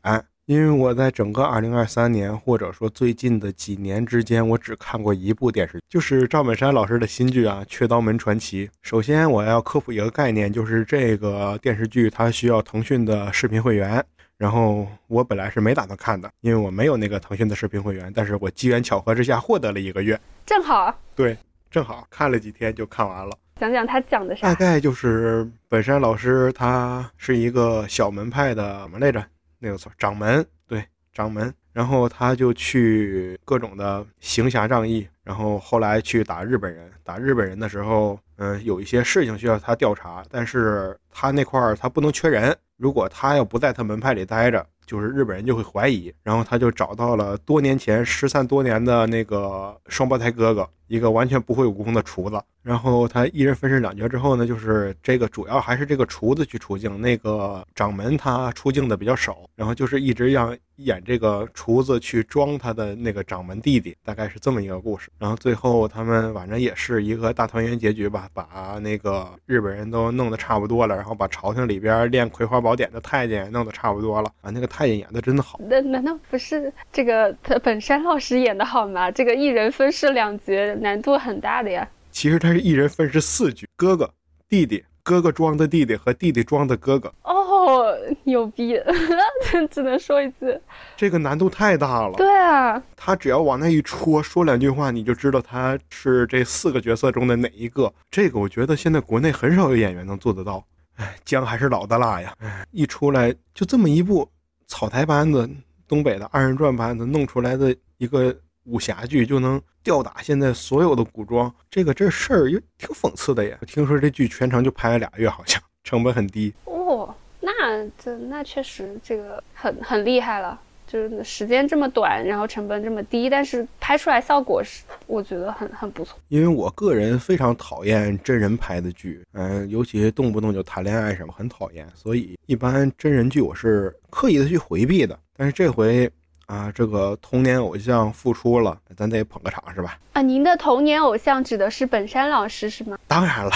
[0.45, 8.67] 因为我在整个2023年或者说最近的几年之间，我只看过一部电视剧，就是赵本山老师的新剧啊《雀刀门传奇》。
[8.81, 14.03] 首先我要科普一个概念，就是这个电视剧它需要腾讯的视频会员。
[14.36, 21.38] 然后我本来是没打算看的，因为我没有那个腾讯的视频会员，但是我机缘巧合之下获得了一个月，正好对，
[21.69, 23.38] 正好看了几天就看完了。
[23.59, 24.47] 讲讲他讲的啥？
[24.47, 29.23] 大概就是本山老师他是一个小门派的什么来着？
[29.59, 31.53] 那个错掌门，对，掌门。
[31.71, 36.91] 然后他就去各种的行侠仗义，然后后来去打日本人。
[37.03, 42.55] 打日本人的时候，嗯、有一些事情需要他调查，但是他那块儿他不能缺人。
[42.77, 46.13] 如果他要不在他门派里待着，就是日本人就会怀疑。
[46.21, 52.41] 然后他就找到了多年前失散多年的那个双胞胎哥哥，一个完全不会武功的厨子。
[52.61, 65.09] 然后他一人分饰两角之后呢，就是这个主要还是这个厨子去出镜，那个掌门他出镜的比较少，然后就是一直让演这个厨子去装他的那个掌门弟弟，大概是这么一个故事。
[65.19, 75.59] 然后最后他们反正也是一个大团圆结局吧，把那个日本人都弄得差不多了，然后把朝廷里边练葵花宝典的太监也弄得差不多了啊，那个太监演的真的好。
[75.67, 79.11] 那难道不是这个他本山老师演的好吗？
[79.11, 81.88] 这个一人分饰两角，难度很大的呀。
[82.12, 84.09] 其实他是一人分饰四角，哥哥、
[84.47, 88.79] 弟弟、哥哥装的弟弟和弟弟装的哥哥，哦，牛逼！
[89.71, 90.62] 只能说一次。
[90.95, 92.13] 这个难度太大了。
[92.17, 97.91] 对啊，他只要往那一戳，说两句话，你就知道他是这四个角色中的哪一个。
[98.12, 100.63] 这个我觉得现在国内很少有演员能做得到。
[100.97, 102.33] 哎，姜还是老的辣呀！
[102.39, 104.29] 哎，一出来就这么一部
[104.67, 105.49] 草台班子、
[105.88, 111.54] 东北的二人转班子弄出来的一个武侠剧，就能吊打现在所有的古装。
[111.69, 113.58] 这个这事儿也挺讽刺的呀。
[113.67, 116.54] 听说这剧全程就拍了俩月，好像成本很低。
[116.65, 120.60] 哦，那这那确实这个很很厉害了。
[120.86, 126.19] 就是时间这么短，然后成本这么低，但是拍出来效果是我觉得很很不错。
[126.28, 131.88] 因为我个人非常讨厌真人拍的剧，嗯、尤其动不动就谈恋爱什么，很讨厌。
[131.95, 135.17] 所以一般真人剧我是刻意的去回避的。
[135.36, 136.08] 但是这回
[136.45, 139.97] 啊，这个童年偶像复出了，咱得捧个场是吧？
[140.13, 142.97] 啊，您的童年偶像指的是本山老师是吗？
[143.08, 143.51] 当然了，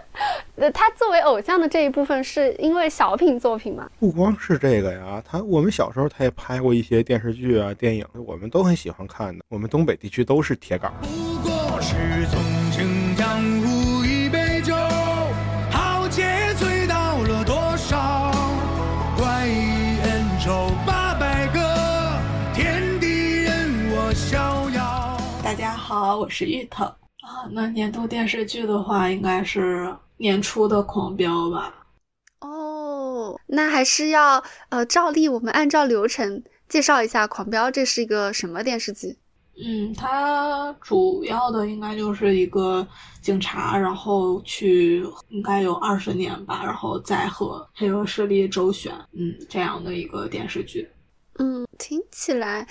[0.56, 3.88] 呃，他作为偶像的这一部分是因为小品作品吗？
[3.98, 9.44] 不光是这个呀，他我们小时候他也拍过一些电视剧啊、电影，我们都很喜欢看的。
[9.48, 10.92] 我们东北地区都是铁杆
[26.10, 27.46] 好，我是芋头啊。
[27.52, 31.72] 那年度电视剧的话，应该是年初的《狂飙》吧。
[32.40, 39.16] 哦，那还是要呃照例我们按照流程介绍一下《狂飙》这是一个什么电视剧？
[39.64, 42.84] 嗯，它主要的应该就是一个
[43.22, 50.90] 警察，然后去应该有二十年吧，然后再和黑恶势力周旋，嗯，这样的一个电视剧。
[51.38, 52.66] 嗯，听起来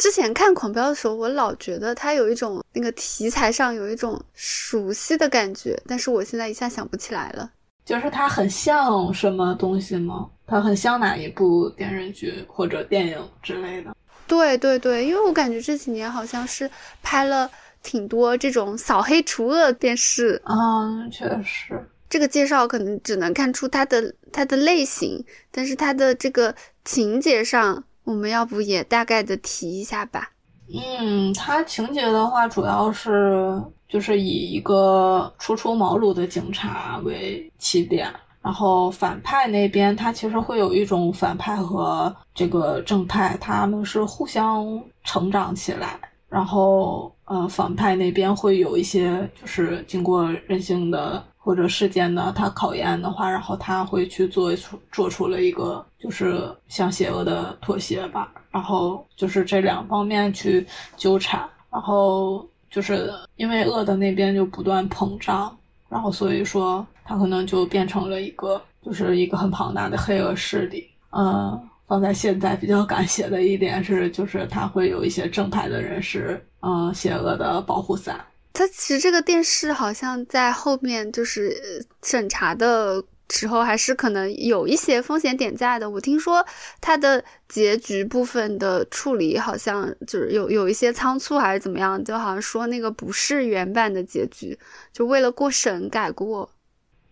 [0.00, 7.50] 之前看《狂飙》的时候，我老觉得它有一种那个题材上有一种熟悉的感觉，但是我现在一下想不起来了。
[7.84, 10.26] 就是它很像什么东西吗？
[10.46, 13.94] 它很像哪一部电视剧或者电影之类的？
[14.26, 16.70] 对对对，因为我感觉这几年好像是
[17.02, 17.50] 拍了
[17.82, 21.78] 挺多这种扫黑除恶电视，嗯，确实。
[22.08, 26.54] 这个介绍可能只能看出它的它的类型，但是它的这个
[26.86, 30.30] 情节上，我们要不也大概的提一下吧？
[30.72, 38.08] 嗯，它情节的话，主要是就是以一个初出茅庐的警察为起点，
[38.40, 65.56] 然后反派那边他其实会有一种反派和这个正派，他们是互相成长起来，然后呃，反派那边会有一些就是经过人性的或者事件的他考验的话，然后他会去做出做出了一个就是向邪恶的妥协吧，然后就是这两方面去纠缠，然后就是因为恶的那边就不断膨胀，
[65.88, 71.60] 然后所以说他可能就变成了一个就是一个很庞大的黑恶势力，嗯。
[71.90, 78.24] 放在现在比较敢写的一点是，就是他会有一些正派的人是，嗯，邪恶的保护伞。
[78.52, 85.88] 它其实这个电视好像在后面就是审查的时候还是可能有一些风险点在的。
[85.88, 86.44] 我听说
[86.80, 94.58] 它的结局部分的处理好像就是有有一些仓促还是怎么样，就好像说那个不是原版的结局，
[94.92, 96.50] 就为了过审改过。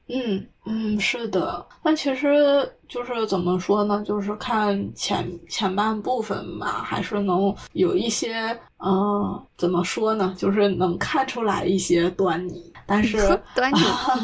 [0.08, 4.02] 嗯嗯，是的，但其实就是怎么说呢？
[4.06, 10.34] 就是看前前半部分吧，还是能有一些，嗯，怎么说呢？
[10.38, 13.18] 就是能看出来一些端倪，但是
[13.54, 13.78] 端倪，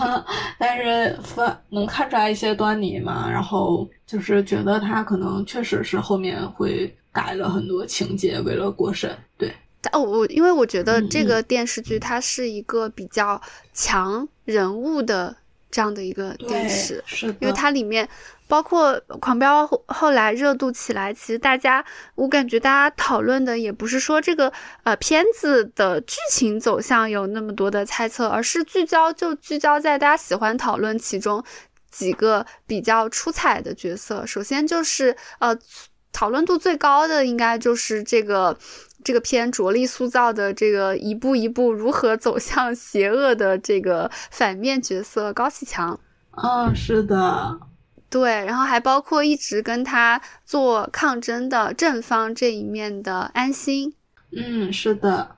[0.59, 3.31] 但是分能看出来一些端倪嘛。
[3.31, 9.14] 然后就是觉得他可能确实是后面会改了很多情节，为了过审。
[9.37, 9.55] 对，
[9.92, 13.38] 哦，我因为我觉得这个电视剧它是一个比较
[13.74, 15.37] 强人物的。
[15.70, 18.09] 这样的一个电视，是因为它里面
[18.46, 24.52] 包括《狂飙》后来热度起来，其实大家我感觉大家讨论的也不是说这个
[24.83, 31.42] 呃片子的剧情走向有那么多的猜测，而是聚焦就聚焦在大家喜欢讨论其中
[31.90, 34.26] 几个比较出彩的角色。
[34.26, 35.57] 首先就是呃
[36.12, 38.57] 讨论度最高的应该就是这个。
[39.02, 46.00] 这个片着力塑造的这个一步一步如何走向邪恶的这个反面角色高启强，
[46.42, 47.61] 嗯，是的，
[48.14, 53.92] 对，然后还包括一直跟他做抗争的正方这一面的安心，
[54.31, 55.37] 嗯，是的，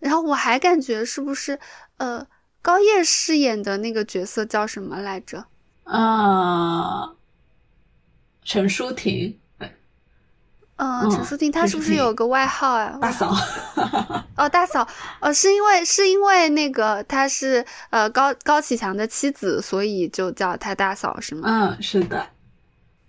[0.00, 1.56] 然后我还感觉是不是
[1.98, 2.26] 呃
[2.60, 5.46] 高叶饰演的那个角色叫什么来着？
[5.84, 7.14] 啊，
[8.42, 9.39] 陈淑婷。
[10.82, 12.98] 嗯，陈淑婷她是不是有个外号啊？
[13.02, 13.36] 大嫂。
[14.34, 14.88] 哦，大嫂。
[15.20, 21.42] 哦，是因为是因为那个她是呃高高启强的妻子，所以就叫她大嫂是吗？
[21.44, 22.26] 嗯，是的。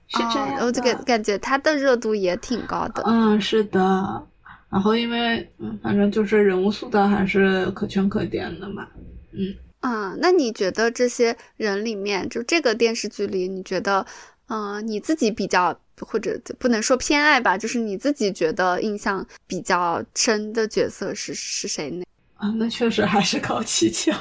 [0.08, 0.58] 是这样。
[0.60, 3.02] 我就感感觉她的热度也挺高的。
[3.06, 4.28] 嗯，是的。
[4.70, 8.86] 然后因为嗯，反正就是人物塑造还是可圈可点的嘛。
[9.32, 9.56] 嗯。
[9.80, 14.06] 啊，那你觉得这些人里面，就这个电视剧里，你觉得
[14.52, 15.74] 嗯你自己比较？
[16.04, 22.04] 或者不能说偏爱吧，就是你自己觉得印象比较深的角色是是谁呢？
[22.38, 24.18] 啊，那确实还是高启强。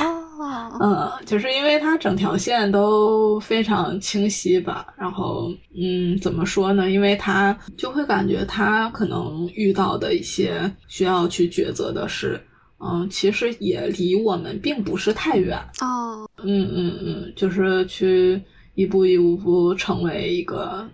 [0.00, 4.92] 哦， 嗯，就是因为他整条线都非常清晰吧。
[4.98, 6.90] 然后，嗯，怎么说呢？
[6.90, 12.44] 因为他就会感觉他可能遇到的一些需要去抉择的事，
[12.80, 15.56] 嗯，其实也离我们并不是太远。
[15.80, 18.42] 哦，嗯嗯嗯，就是去。
[18.80, 20.88] 一步一步成为一个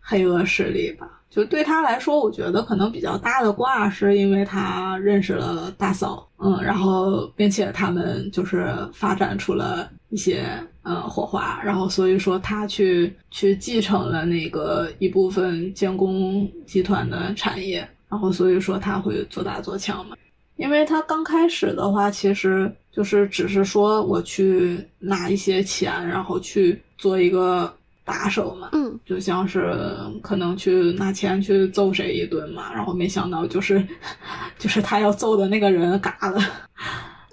[0.00, 1.06] 黑恶势力吧。
[1.28, 10.46] 就对他来说，我觉得可能比较大的挂是因为他认识了大嫂，嗯，然后并且他们就是发展出了一些
[10.80, 20.16] 呃火花，然后所以说他去去继承了那个一部分建工集团的产业，然后所以说他会做大做强嘛。
[20.56, 27.72] 因为他刚开始的话，其实就是只是说我去拿一些钱，然后去做一个
[28.04, 29.74] 打手嘛，嗯，就像是
[30.22, 33.84] 可能去拿钱去揍谁一顿嘛，然后没想到就是，
[34.58, 36.40] 就是他要揍的那个人嘎了，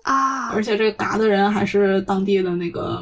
[0.03, 3.01] 啊，而且这个嘎的人还是当地的那个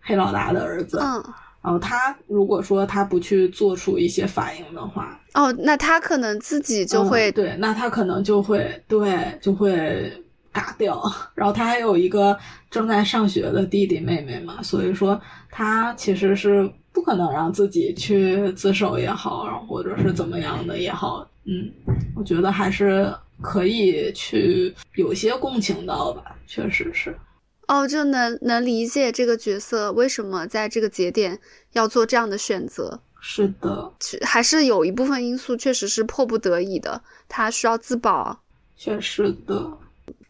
[0.00, 1.22] 黑老大的儿子，嗯。
[1.62, 10.12] 然后他如果说他不去做出一些反应的话，哦，那他可能自己就会对，那他可能就会对，就会
[10.52, 11.02] 嘎掉。
[11.34, 12.38] 然后他还有一个
[12.70, 21.72] 正在上学的弟弟妹妹嘛，所以说他其实是不可能让自己去自首也好，或者是怎么样的也好，嗯，
[22.14, 27.16] 我觉得还是可以去有些共情到吧，确实是。
[27.68, 31.38] 哦，就能能理解这个角色为什么在这个节点
[31.72, 33.00] 要做这样的选择。
[33.24, 33.90] 是的，
[34.22, 38.38] 还是有一部分因素确实是迫不得已的，他需要自保。
[38.76, 39.78] 确实的。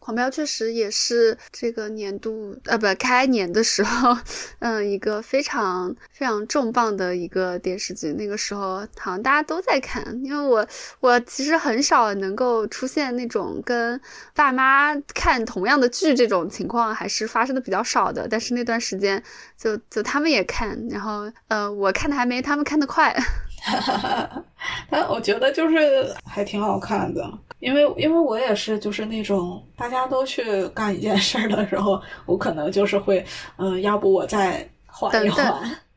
[0.03, 4.13] 狂飙确实也是这个年度呃不开年的时候，
[4.59, 8.11] 嗯，一个非常非常重磅的一个电视剧。
[8.11, 10.67] 那个时候好像大家都在看，因为我
[10.99, 13.97] 我其实很少能够出现那种跟
[14.35, 18.27] 爸妈看同样的剧这种情况，还是发生的比较少的。
[18.27, 19.23] 但是那段时间
[19.57, 23.15] 就就他们也看，然后呃我看的还没他们看的快。
[23.63, 24.43] 哈哈哈，
[24.89, 27.25] 但我觉得就是还挺好看的，
[27.59, 33.25] 因为因为我也是就是那种大家都去干一件事儿的时候，我可能就是会
[33.57, 35.53] 嗯，要不我再缓一缓，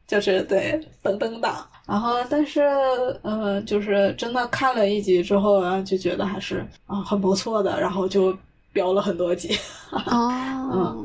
[0.06, 1.66] 就是对等等档。
[1.86, 2.62] 然后但是
[3.22, 8.36] 嗯，就是真的看了一集之后，然后就觉得还是啊很不错的，然后就
[8.72, 9.58] 飙了很多集。
[9.90, 11.04] 哦。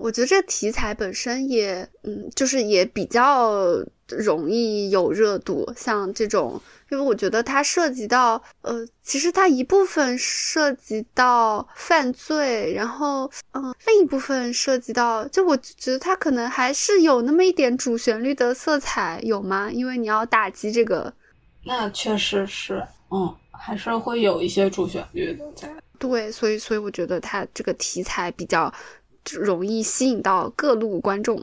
[0.00, 3.52] 我觉得这个题材本身也，嗯，就是也比较
[4.08, 19.70] 容易有热度，像这种，因为我觉得它涉及到，呃，其实它一部分涉及到犯罪，然后，嗯，另一部分涉及到，就我觉得它可能还是有那么一点主旋律的色彩，有吗？
[19.70, 21.12] 因为你要打击这个，
[21.64, 25.72] 那确实是，嗯，还是会有一些主旋律的在。
[25.98, 28.72] 对，所以，所以我觉得它这个题材比较。
[29.30, 31.40] 容易吸引到各路观众，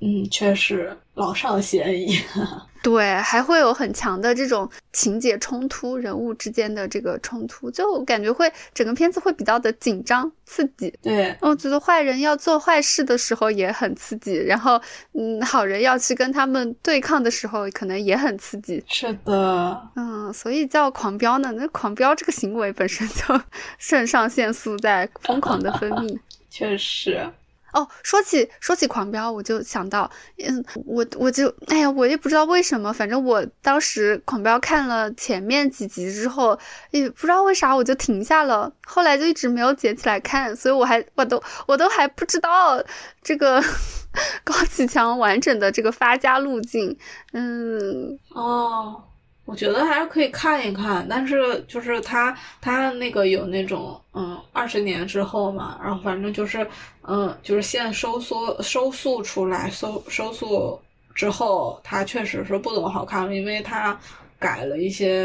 [0.00, 2.18] 嗯，确实老少咸宜。
[2.82, 10.94] 对，还会有很强的这种情节冲突，人物之间的这个冲突，就感觉会整个片子会比较的紧张刺激。
[11.02, 14.80] 对，我觉得坏人要做坏事的时候也很刺激，然后，
[15.14, 18.80] 嗯，好人要去跟他们对抗的时候，可能也很刺激。
[18.86, 21.50] 是的，嗯，所以叫狂飙呢？
[21.56, 23.40] 那狂飙这个行为本身就
[23.78, 26.16] 肾上腺素在疯狂的分泌。
[26.50, 27.30] 确实，
[27.72, 36.58] 哦，说起说起狂飙，我就想到，嗯，我我就，哎呀，我也不知道为什么，反正我当时狂飙看了前面几集之后，
[36.90, 42.82] 也不知道为啥我就停下了，后来就一直没有捡起来看，所以我还我都我都还不知道
[43.22, 43.62] 这个
[44.42, 46.96] 高启强完整的这个发家路径，
[47.32, 49.02] 嗯，哦。
[49.46, 56.66] 我觉得还是可以看一看，但是就是他他那个有那种嗯二十年之后嘛，然后反正就是
[57.02, 60.78] 嗯就是现收缩收缩出来收收缩
[61.14, 63.98] 之后，他确实是不怎么好看了，因为他
[64.38, 65.22] 改了一些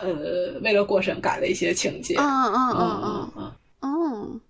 [0.00, 2.14] 呃为了过审改了一些情节。
[2.18, 3.52] 嗯嗯嗯嗯嗯
[3.82, 4.40] 嗯。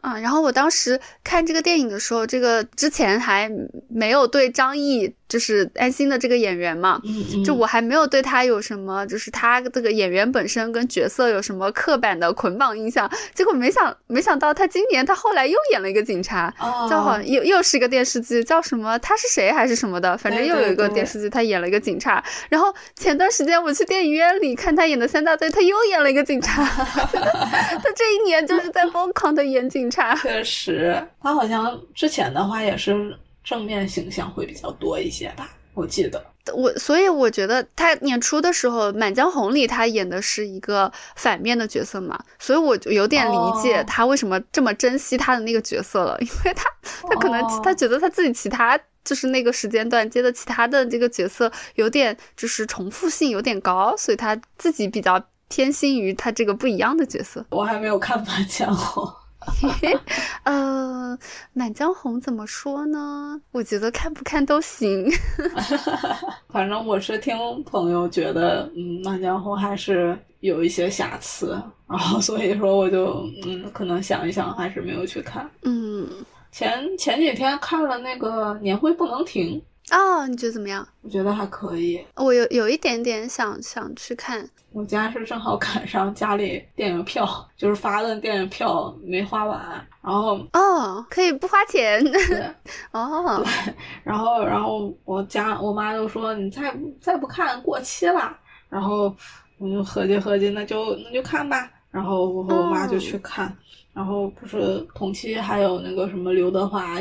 [0.00, 3.50] 啊，然后我当时看这个电影的时候，这个之前还
[3.90, 7.00] 没有对张译，就是安心的这个演员嘛，
[7.44, 13.08] 就我还没有对他有什么，就是他这个演员本身跟角色有什么刻板的捆绑印象。
[13.32, 16.52] 结果没想没想到他今年他后来又演了一个警察，
[16.90, 22.22] 叫好像又又是一个电视剧，叫什么他是谁还是什么的，反正又有一个电视剧他演了一个警察。
[22.48, 26.64] 然后前段时间我去电影院里看他演的三大队，他又演了一个警察。
[26.64, 30.14] 他这一年就是在疯狂的演警察。
[30.16, 36.24] 确实， 他好像之前的话也是正面形象会比较多一些吧，我记得。
[36.54, 46.64] 我所以我觉得他演出的时候，《满江红》里他演的是一个反面的角色嘛，所以我就有点理解他为什么这么珍惜他的那个角色了，因为他
[47.08, 57.44] 他可能他觉得他自己其他就是那个时间段接的其他的这个角色有点就是重复性有点高，所以他自己比较偏心于他这个不一样的角色。
[57.50, 59.04] 我还没有看《满江红》。
[60.44, 61.16] 呃，
[61.52, 63.40] 《满江红》怎么说呢？
[63.52, 65.08] 我觉得看不看都行。
[66.48, 75.48] 反正我是听朋友觉得，嗯，《满江红》还是有一些瑕疵，然后所以说我就，嗯，可能想一想，还是没有去看。
[75.62, 76.08] 嗯，
[76.52, 79.58] 前前几天看了那个《年会不能停》。
[79.90, 80.86] 哦，你觉得怎么样？
[81.02, 82.04] 我觉得还可以。
[82.16, 84.48] 我有有一点点想想去看。
[84.72, 87.26] 我家是正好赶上家里电影票，
[87.56, 89.60] 就是发的电影票没花完，
[90.00, 92.02] 然后哦，可以不花钱。
[92.04, 92.54] 对，
[92.92, 93.74] 哦，对，
[94.04, 98.36] 然后然后我家我妈就说你再再不看过期了，
[98.68, 99.12] 然后
[99.58, 101.68] 我就合计合计，那就那就看吧。
[101.90, 103.52] 然后我和我妈就去看，
[103.92, 106.96] 然后不是同期还有那个什么刘德华。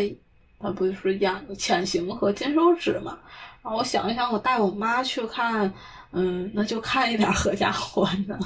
[0.62, 3.18] 他不是演《潜行》和《金手指》嘛？
[3.64, 5.72] 然后我想一想，我带我妈去看，
[6.12, 8.38] 嗯，那就看一点合家欢的，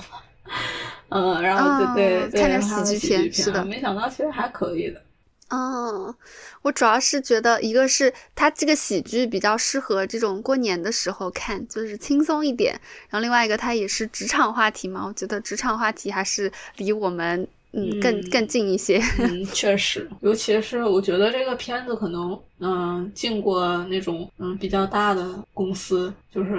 [1.09, 5.01] 嗯，然后就对看点喜剧片，是的，没想到其实还可以的。
[5.49, 6.15] 哦，
[6.63, 12.73] 我主要是觉得，一个是它这个喜剧比较适合这种过年的时候看，就是轻松一点；
[13.09, 17.47] 然后另外一个，它也是职场话题嘛，我觉得职场话题还是离我们。
[17.75, 19.01] 嗯，更更近一些。
[19.19, 26.53] 嗯，确实，尤其是我觉得这个片子可能，嗯，进过那种嗯比较大的公司，就是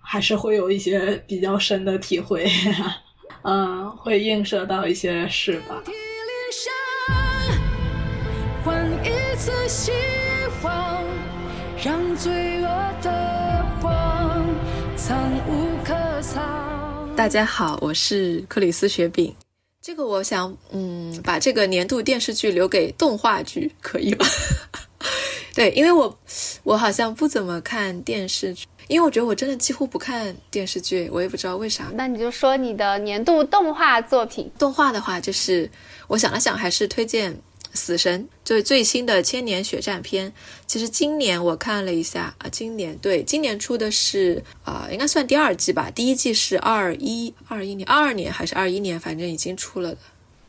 [0.00, 2.48] 还是会有一些比较深的体会，
[3.42, 5.82] 嗯，会映射到一些事吧。
[17.16, 19.34] 大家好，我是克里斯雪饼。
[19.82, 24.26] 这个我想，嗯，把这个年度电视剧留给动画剧，可以吗？
[25.54, 26.18] 对，因为我
[26.62, 31.90] 我好像不怎么看电视剧，因为我觉得我真的几乎不看电视剧，我也不知道为啥。
[31.94, 34.50] 那你就说你的年度动画作品。
[34.58, 35.68] 动画的话，就是
[36.08, 37.34] 我想了想，还是推荐。
[37.72, 40.32] 死神就是最新的千年血战篇。
[40.66, 45.90] 其实今年我看了一下啊，今年对，今年出的是啊，应该算第二季吧。
[45.90, 49.98] 第一季是二一二一年、二二年还是二一年，反正已经出了的。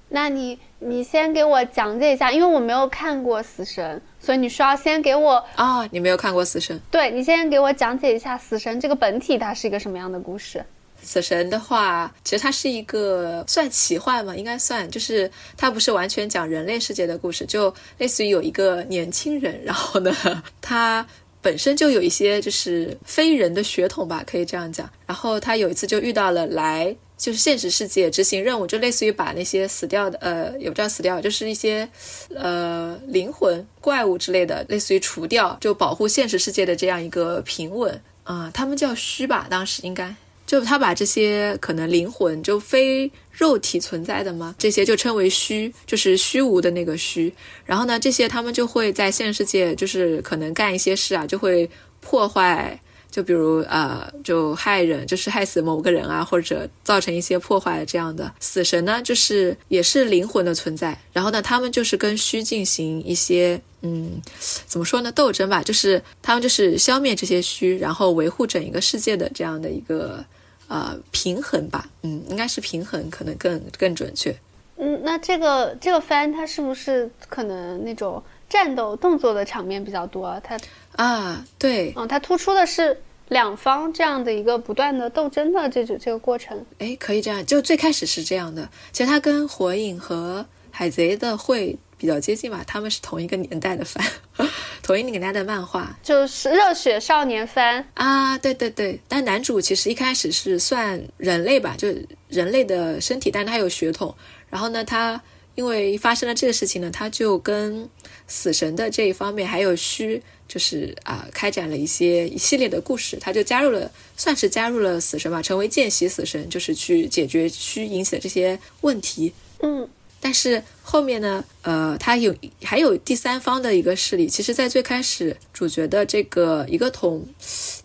[0.10, 6.78] 那你你先给我讲解一下，因为我没有看过《死神》，所以你需要先给我啊，你没有看过《死神》？
[6.92, 10.66] 对你先给我讲解一下《死神》这个本体，它是一个什么样的故事？
[11.04, 14.36] 死神的话，其实它是一个算奇幻吗？
[14.36, 21.06] 应该算，就是它不是完全讲人类世界的故事，就类似于有一个年轻人，然后呢，他
[21.41, 24.89] 本身就有一些就是非人的血统吧，可以这样讲。
[25.06, 26.95] 然后他有一次就遇到了来。
[27.22, 31.88] 就是现实世界执行任务，就类似于把那些死掉的，呃，也不知道死掉，就是一些，
[32.34, 38.49] 呃，灵魂怪物之类的，类似于除掉，就保护现实世界的这样一个平稳啊。
[38.52, 40.16] 他们叫虚吧，当时应该
[40.52, 47.34] 就他把这些可能灵魂就非肉体存在的吗，这些就称为虚，就是虚无的那个虚。
[47.66, 51.70] 然后呢，这些他们就会在现实世界，就是可能干一些事啊，就会
[52.02, 52.78] 破坏。
[53.10, 60.97] 就比如呃，就害人，就是害死某个人啊，或者造成一些破坏这样的死神呢，就是也是灵魂的存在。
[61.14, 64.22] 然后呢，他们就是跟虚进行一些嗯，
[64.66, 70.24] 怎么说呢，斗争吧，就是他们就是消灭这些虚，然后维护整一个世界的这样的一个
[70.72, 71.90] 呃平衡吧。
[72.04, 74.34] 嗯，应该是平衡，可能更更准确。
[74.78, 80.42] 嗯，那这个这个番它是不是可能那种战斗动作的场面比较多？
[80.44, 80.58] 它。
[80.96, 83.00] 啊，对，嗯，它突出的是
[83.30, 86.66] 两方这样的一个不断的斗争的这种这个过程。
[86.80, 88.68] 哎，可以这样，就最开始是这样的。
[88.92, 94.04] 其实它跟火影和海贼的会比较接近吧，他们是同一个年代的番，
[94.82, 98.36] 同一个年代的漫画，就是热血少年番啊。
[98.39, 101.88] 对对对，但男主其实一开始是算人类吧，就
[102.28, 104.16] 人类的身体，但他有血统。
[104.49, 105.22] 然后呢，他
[105.54, 107.88] 因为发生了这个事情呢，他就跟
[108.26, 110.24] 死神的这一方面还有虚。
[110.47, 119.32] 就是啊，开展了一些一系列的故事，他就加入了，算是加入了死神吧，成为见习死神，就是去解决虚引起的这些问题。
[119.62, 119.88] 嗯，
[120.22, 124.28] 但是后面呢，呃，他有还有第三方的一个势力。
[124.28, 127.28] 其实，在最开始，主角的这个一个同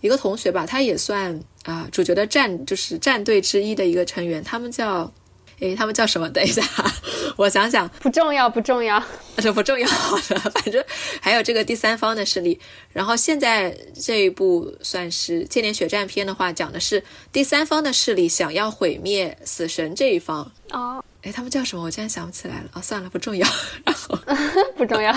[0.01, 5.13] 一个同学吧，他也算啊，主角的战就是战队之一的一个成员，他们叫。
[5.61, 6.29] 诶，他们叫什么？
[6.31, 6.63] 等一下，
[7.37, 9.03] 我想想，不重要，不重要，
[9.39, 10.85] 这不重要的，反正
[11.21, 12.61] 还有这个第三方的势力。
[12.93, 17.03] 然后现在这一部算是《千年血战篇》的话，讲的是
[17.33, 20.51] 第三方的势力想要毁灭死神这一方。
[20.71, 21.85] 哦，哎，他们叫什么？
[21.85, 22.71] 我竟然想不起来了。
[22.75, 23.49] 哦，算了，不重要。
[23.85, 24.19] 然后
[24.77, 25.15] 不重要。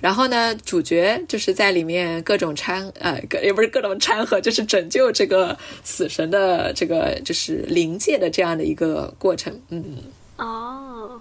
[0.00, 9.58] 然后呢，主角就是在里面各种掺，呃，也不是各种掺和，就是拯救这个死神的这个就是灵界的这样的一个过程。
[9.70, 9.96] 嗯，
[10.36, 11.20] 哦，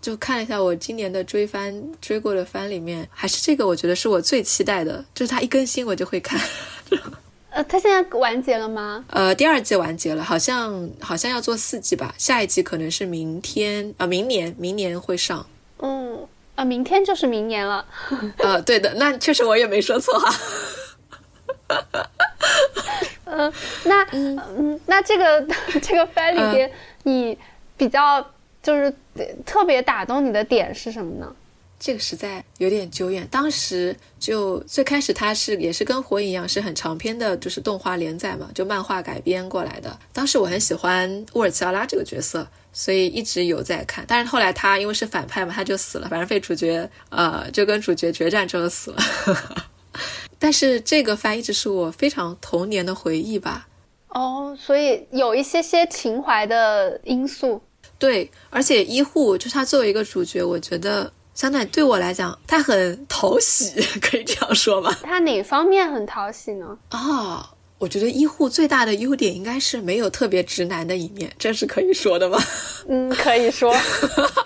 [0.00, 6.40] 就看了一下我今年的追番追过的番里面，还是这个我觉得是我最期待的，就是它一更新我就会看。
[7.50, 9.04] 呃，它现在完结了吗？
[9.08, 15.46] 呃，第二季完结了，好像好像要做四季吧，下一季可能是明天啊，明年明年会上。
[15.78, 16.26] 嗯。
[16.58, 17.86] 啊，明天就是明年了。
[18.38, 20.34] 呃，对的，那确实我也没说错哈。
[23.26, 23.52] 嗯，
[23.84, 25.46] 那嗯，那这个
[25.80, 26.68] 这个番里边，
[27.04, 27.38] 你
[27.76, 28.20] 比较
[28.60, 28.92] 就是
[29.46, 31.32] 特别打动你的点是什么呢？
[31.78, 39.96] 这个实在有点久远，当时就最开始它是也是跟火影一样是很长篇的，就是动画连载嘛，就漫画改编过来的。
[40.12, 42.48] 当时我很喜欢乌尔奇奥拉这个角色。
[42.72, 48.98] 所以一直有在看，但是后来他因为是反派嘛，他就死了，反正被主角呃就跟主角决战之后死了。
[50.38, 53.66] 但是这个番一直是我非常童年的回忆吧。
[54.10, 57.60] 哦，所以有一些些情怀的因素。
[57.98, 64.96] 对，而且医护就他作为一个主角，我觉得相当于对我来讲，他很讨喜， 可以这样说吗？
[65.02, 66.78] 他哪方面很讨喜呢？
[66.90, 67.50] 啊。
[67.78, 72.38] 我觉得医护最大的优点应该是没有特别直男的一面，这是可以说的吗？
[72.88, 73.74] 嗯，可以说，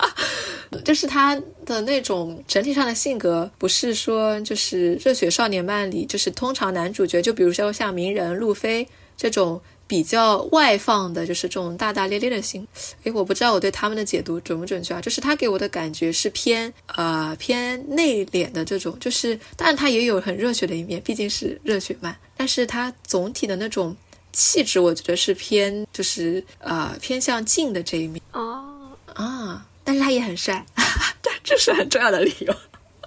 [0.85, 9.61] 就是他的那种整体上的性格，不是说就是热血少年漫里，就是通常男主角，就比如说像鸣人、路飞这种。
[9.87, 12.67] 比较外放的，就是这种大大咧咧的心。
[13.03, 15.01] 诶，我不知道我对他们的解读准不准确啊？
[15.01, 22.15] 就是他给我的感觉是偏呃偏内敛的这种，就是当然他也有很热血的一面，毕竟是热血漫。
[22.35, 23.95] 但是他总体的那种
[24.31, 28.21] 气质，我觉得是偏就是呃偏向静的这一面。
[28.31, 30.65] 哦啊，但是他也很帅，
[31.43, 32.55] 这是很重要的理由。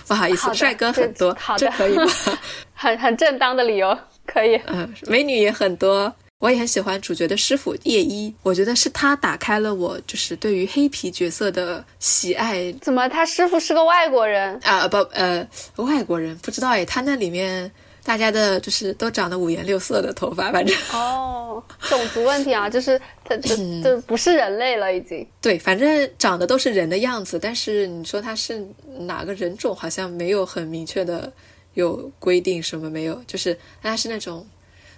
[0.07, 2.05] 不好意思，帅哥很多，这可以吗？
[2.73, 3.95] 很很正当的理由。
[4.35, 12.69] 可以， 嗯，美女也很多，我也很喜欢主角的师傅叶一，我觉得是他打开了我就是对于黑皮角色的喜爱。
[12.81, 14.85] 怎么，他师傅是个外国人啊？
[14.89, 17.71] 不，呃，外国人不知道哎，他那里面
[18.03, 25.25] 大家的就是都长得五颜六色的头发，反正哦，种族问题啊，就是他就就不是人类了，已经。
[25.41, 28.61] 对，反正长得都是人的样子，但是你说他是
[28.99, 31.31] 哪个人种，好像没有很明确的
[31.75, 34.45] 有规定，什么没有，就是他是那种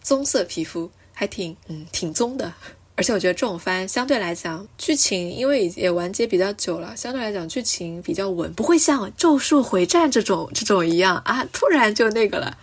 [0.01, 2.53] 棕色皮肤，还挺嗯挺棕的。
[2.95, 12.57] 而且我觉得这种番相对来讲，剧情因为也完结比较久了，相对来讲剧情比较稳，不会像《咒术回战》这种这种一样啊， 突然就那个了。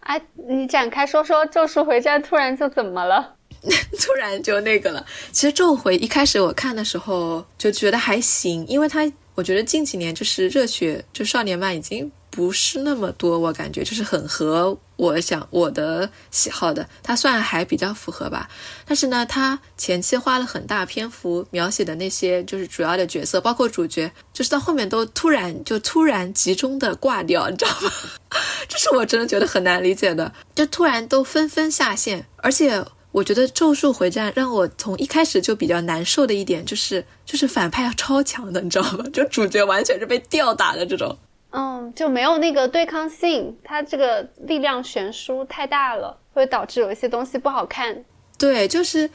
[0.00, 3.36] 哎，你展开说说《咒术回战》突然就怎么了？
[4.00, 5.06] 突然就那个了。
[5.30, 9.08] 其实《咒回》一开始我看的时候就觉得还行，因为它
[9.38, 12.10] 我觉得近几年就是热血就少年漫已经。
[12.30, 18.48] 不是那么多，我感觉就是很合我想我的喜好的，它算还比较符合吧。
[18.84, 27.90] 但是呢，它前期花了很大篇幅描写的那些就是主要的角色，包括主角，就是到后面都突然就突然集中的挂掉，你知道吗？
[28.68, 32.26] 这是我真的觉得很难理解的，就突然都纷纷下线。
[32.36, 39.04] 而且我觉得《咒术回战》让我从一开始就比较难受的一点就是，就是反派要超强的，你知道吗？
[39.12, 41.16] 就主角完全是被吊打的这种。
[41.50, 48.04] 嗯，就没有那个对抗性，它这个力量悬殊太大了，会导致有一些东西不好看。
[48.36, 49.08] 对，就是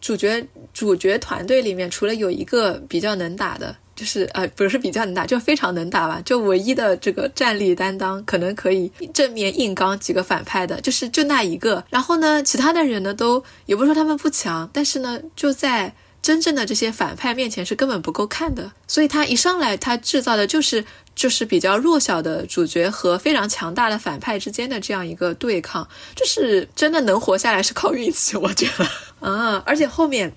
[0.00, 11.84] 主角主角团队里面，除了有一个比较能打的，就是呃，不是比较能打，就非常能打吧，就唯一的这个战力担当，可能可以正面硬刚几个反派的，就是就那一个。
[11.88, 15.94] 然后呢，其他的人呢，都也不是说他们不强，但是呢，就在。
[16.22, 20.84] 真正的这些反派面前是根本不够看的，所以他一上来他制造的就是
[21.16, 25.84] 就是比较弱小的主角和非常强大的反派之间的这样一个对抗，
[26.14, 30.32] 就是真的能活下来是靠运气，我觉得啊， 而且后面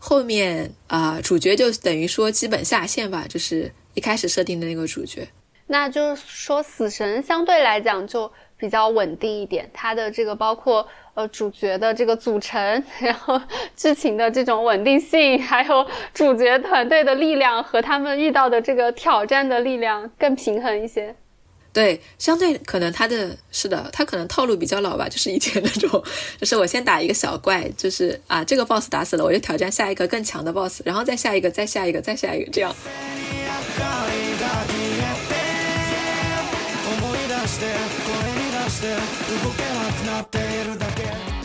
[0.00, 5.28] 后面啊主角就等于说基本下线吧，就是一开始设定的那个主角，
[5.68, 10.84] 那就是说死神相对来讲就比较稳定一点，他的这个包括。
[11.14, 13.38] 呃，主角的这个组成，然后
[13.74, 15.84] 剧情的这种稳定性，还有
[16.14, 21.12] 主角团队的力量和他们遇到的这个挑战的力量更平衡一些。
[21.72, 26.02] 对，相对可能他的是的，他可能套路比较老吧， 就是以前那种，
[26.40, 32.74] 就是我先打一个小怪，就是啊，这个 boss 打死了，我就挑战下一个更强的 boss，然后再下一个，再下一个，再下一个，这样。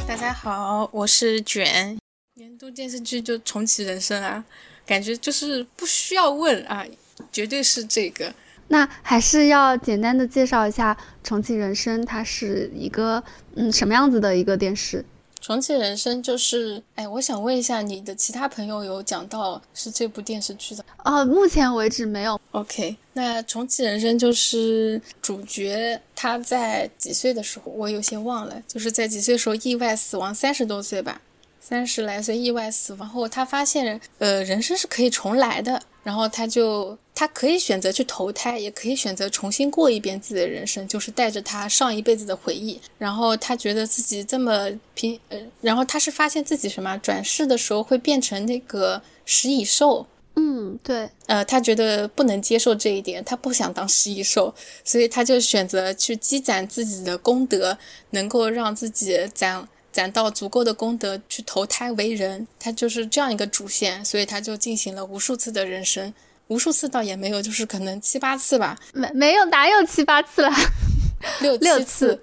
[0.07, 1.97] 大家好，我是卷。
[2.35, 4.43] 年度电视剧就重启人生啊，
[4.85, 6.83] 感觉就是不需要问啊，
[7.31, 8.33] 绝对是这个。
[8.67, 13.23] 那还是要简单的介绍一下重启人生，它是一个
[13.55, 15.05] 嗯什么样子的一个电视？
[15.41, 20.83] 重启人生就是，哎，我想问一下，你的其他朋友有讲到是这部电视剧的？
[21.03, 22.41] 哦，目前为止没有。
[22.49, 31.21] OK，那重启人生就是主角他在几岁的时候，我有些忘了，就是在几岁时候意外死亡，三十多岁吧，
[31.67, 35.81] 三十来岁意外死亡后，他发现，呃，人生是可以重来的。
[36.03, 42.79] 然后他就，他可以选择去投胎，也可以选择重新过一遍自己的人生，就是带着他上一辈子的回忆。
[42.99, 50.05] 然后他觉得自己这么平，呃，然后他是发现自己什么转世的时候会变成那个食蚁兽。
[50.35, 51.09] 嗯，对。
[51.25, 54.53] 呃，他觉得不能接受这一点，他不想当食蚁兽，
[54.83, 57.75] 所以他就选择去积攒自己的功德，
[58.11, 59.67] 能够让自己攒。
[59.95, 66.13] 攒到足够的功德去投胎为人，他就是这样一个主线，所以他就进行了无数次的人生，
[66.47, 68.77] 无数次倒也没有，就是可能七八次吧。
[68.93, 70.51] 没没有哪有七八次了，
[71.39, 72.21] 六六次，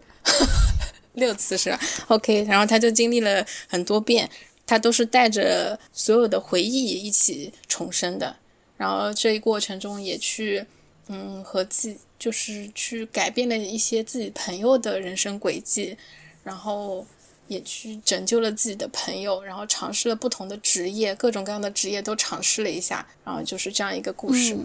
[1.14, 4.28] 六次是吧？OK，然后他就经历了很多遍，
[4.66, 8.36] 他都是带着所有的回忆一起重生的，
[8.76, 10.62] 然后这一过程中也去
[11.08, 15.96] 嗯和自己就是去改变了一些自己朋友的人生轨迹，
[16.44, 17.06] 然后。
[17.52, 24.56] 也去拯救了自己的朋友，然后尝试了不同的职业，各种各样的职业都尝试了一下，然后就是这样一个故事。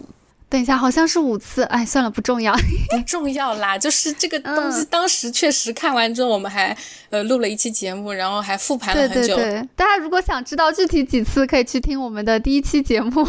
[0.50, 2.54] 等一下，好像是五次，哎，算了，不重要，
[2.90, 3.76] 不重要啦。
[3.76, 6.74] 就是这个东西，当时确实看完之后，我们还
[7.10, 9.36] 呃录了一期节目，然后还复盘了很久。
[9.36, 13.28] 对对对，大家如果想知道具体几次，可以去听我们的第一期节目。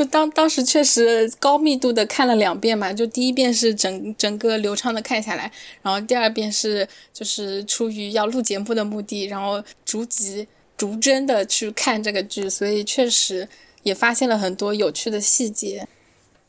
[0.00, 10.48] 就当当时确实高密度的看了两遍嘛，就第一遍是整整个流畅的看下来，然后第二遍是就是出于要录节目的目的，然后逐集
[10.78, 13.46] 逐帧的去看这个剧，所以确实。
[13.82, 15.88] 也发现了很多有趣的细节，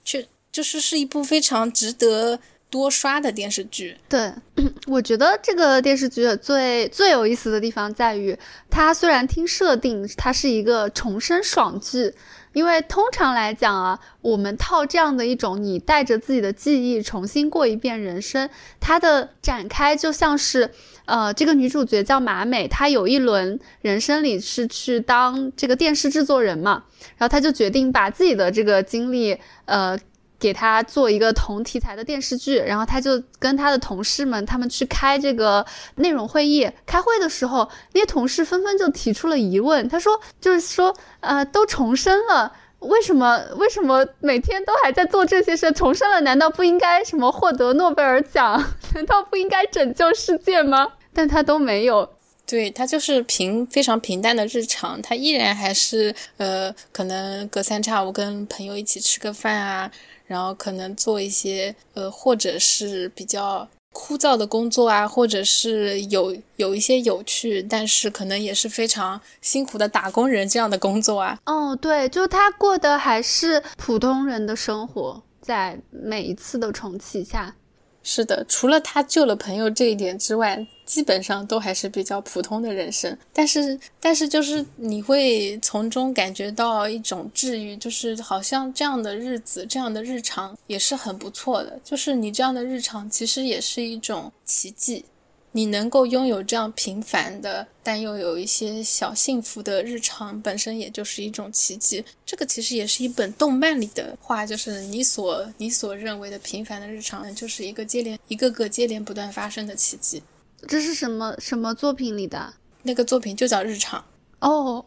[0.04, 2.38] 确就是是一部非常值得
[2.70, 3.96] 多刷的电视剧。
[4.10, 4.30] 对，
[4.86, 8.38] 我觉得这个电视剧最最有意思的地方在于，
[8.70, 12.14] 它虽然听设定它是一个重生爽剧，
[12.54, 18.50] 因为通常来讲啊，我们套这样的一种，你带着自己的记忆重新过一遍人生，
[18.80, 20.70] 它的展开就像是，
[21.06, 26.84] 呃，这个女主角叫马美，她有一轮人生里是去当这个电视制作人嘛，
[27.18, 30.00] 然后她就决定把自己的这个经历，呃。
[30.42, 35.64] 给他做一个同题材的电视剧，然后他就跟他的同事们，他们去开这个
[35.98, 36.68] 内容会议。
[36.88, 39.88] 开会的时候，那些同事纷纷就提出了疑问。
[39.88, 43.40] 他说：“就是说，呃，都重生了，为什么？
[43.58, 45.72] 为什么每天都还在做这些事？
[45.72, 48.74] 重生了，难道不应该什么获得诺贝尔奖？
[48.96, 50.88] 难道不应该拯救世界吗？
[51.14, 52.10] 但他都没有。
[52.48, 59.90] 对他就是平非常平淡的日常，他依然还是呃，可能隔三差五跟朋友一起吃个饭啊。”
[60.32, 71.38] 然后可能做一些呃，或者是比较枯燥的工作啊，或者是有有一些有趣，但是可能也是非常辛苦的打工人这样的工作啊。
[71.46, 77.54] 哦，对，就他过的还是普通人的生活，在每一次的重启下。
[78.02, 83.18] 是的，除了他救了朋友这一点之外，基本上都还是比较普通的人生。
[83.32, 91.80] 但是，但是就是你会从中感觉到一种治愈，就是好像这样的日子、这样的日常也是很不错的。
[91.82, 95.06] 就是你这样的日常，其实也是一种奇迹。
[95.54, 102.04] 你能够拥有这样平凡的，但又有一些小幸福的日常，本身也就是一种奇迹。
[102.26, 110.22] 这个其实也是一本动漫里的话，就是你所你所认为的平凡的日常，就是一个接连一个个接连不断发生的奇迹。
[110.68, 112.54] 这是什么什么作品里的？
[112.84, 114.04] 那个作品就叫《日常》
[114.48, 114.86] 哦，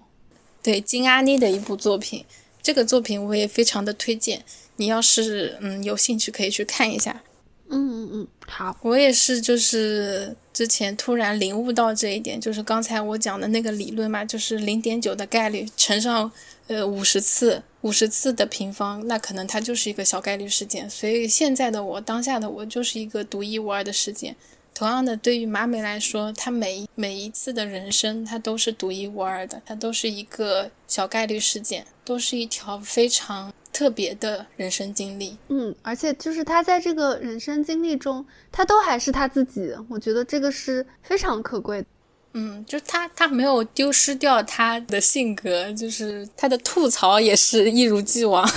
[0.63, 2.25] 对，金阿妮的一部作品。
[2.63, 4.45] 这个作品我也非常的推荐，
[4.77, 7.23] 你要是嗯有兴趣可以去看一下。
[7.69, 16.31] 嗯嗯嗯，好，我也是，就是之前突然领悟到这一点，就是刚才我讲的那个理论嘛，就是零点九的概率乘上
[16.67, 20.89] 呃五十次，五十次的平方，那可能它就是一个小概率事件。
[20.89, 24.35] 所以现在的我，当下的我就是一个独一无二的事件。
[24.75, 33.53] 同样的，对于马美来说，她每每一次的人生，她都是独一无二的，她都是一个小概率事件，都是一条非常。
[33.75, 41.87] 特别的人生经历，嗯，而且就是她在这个人生经历中，她都还是她自己，我觉得这个是非常可贵的，
[42.35, 48.49] 嗯，就是他他没有丢失掉他的性格，就是他的吐槽也是一如既往，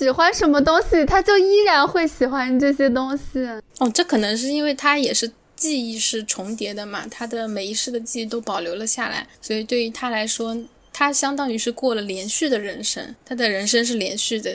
[0.00, 3.46] 喜欢什么东西他就依然会喜欢这些东西，
[3.78, 10.56] 哦，这可能是因为他也是记忆是重叠的嘛，他的每一世的记忆都保留了下来，所以对于他来说。
[10.92, 14.54] 他相当于是过了连续的人生，他的人生是连续的。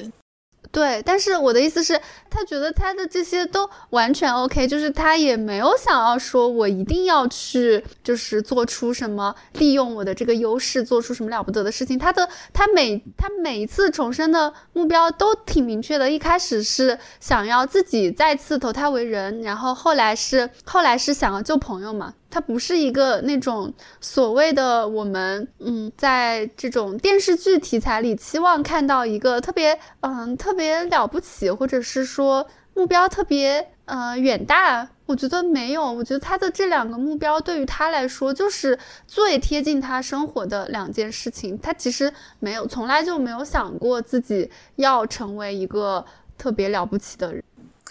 [0.71, 1.99] 对，但是我的意思是，
[2.29, 11.97] 他觉得他的这些都完全 OK，就是他也没有想要说我一定要去，就是做出什么利用我的这个优势，做出什么了不得的事情。
[11.97, 22.13] 他的他每他每一次重生的目标都挺明确的，一开始是想要自己再次投胎为人，然后后来是后来是想要救朋友嘛。
[22.29, 34.89] 它不是一个那种所谓的我们，嗯，在这种电视剧题材里期望看到一个特别，嗯，特别了不起，或者是说目标特别，呃，远大。
[35.07, 41.55] 我觉得没有，我觉得他的这两个目标对于他来说就是最贴近他生活的两件事情。
[41.59, 46.03] 他其实没有，从来就没有想过自己要成为一个
[46.39, 47.43] 特别了不起的人。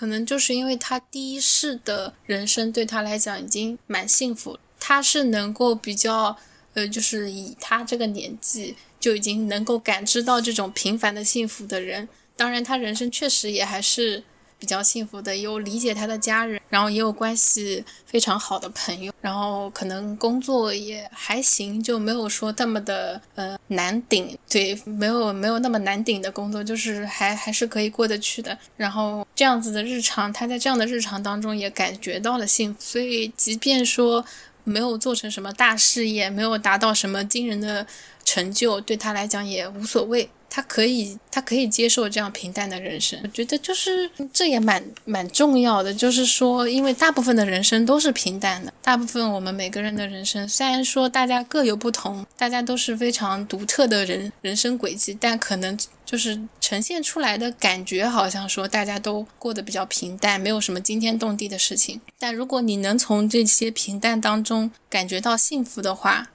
[0.05, 6.37] 可能就是因为他第一世的人生对他来讲已经蛮幸福，他是能够比较，
[6.75, 12.07] 呃，就是以他这个年纪就已经能够感知到这种平凡的幸福的人。
[12.37, 14.23] 当然，他人生确实也还是。
[14.59, 28.57] 比较幸福的，有理解他的家人，然后也有关系非常好的朋友，然后可能工作也还行，就没有说那么的呃难顶，对，没有没有那么难顶的工作，就是还还是可以过得去的。
[28.77, 34.25] 然后这样子的日常，他在这样的日常当中也感觉到了幸福，所以即便说
[34.63, 37.87] 没有做成什么大事业，没有达到什么惊人的
[38.25, 40.29] 成就，对他来讲也无所谓。
[40.55, 43.19] 他可以，他可以接受这样平淡的人生。
[43.25, 55.77] 我觉得就是这也蛮蛮重要的，就是说，因为大部分的人生都是平淡的，大部分我们每个人的人生，虽然说大家各有不同，大家都是非常独特的人人生轨迹，但可能
[56.07, 62.01] 就是呈现出来的感觉，好像说大家都过得比较平淡，没有什么惊天动地的事情。
[62.17, 66.29] 但如果你能从这些平淡当中感觉到幸福的话，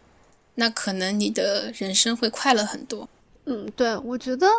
[0.56, 3.08] 那可能你的人生会快乐很多。
[3.50, 4.46] 嗯，对，我觉得《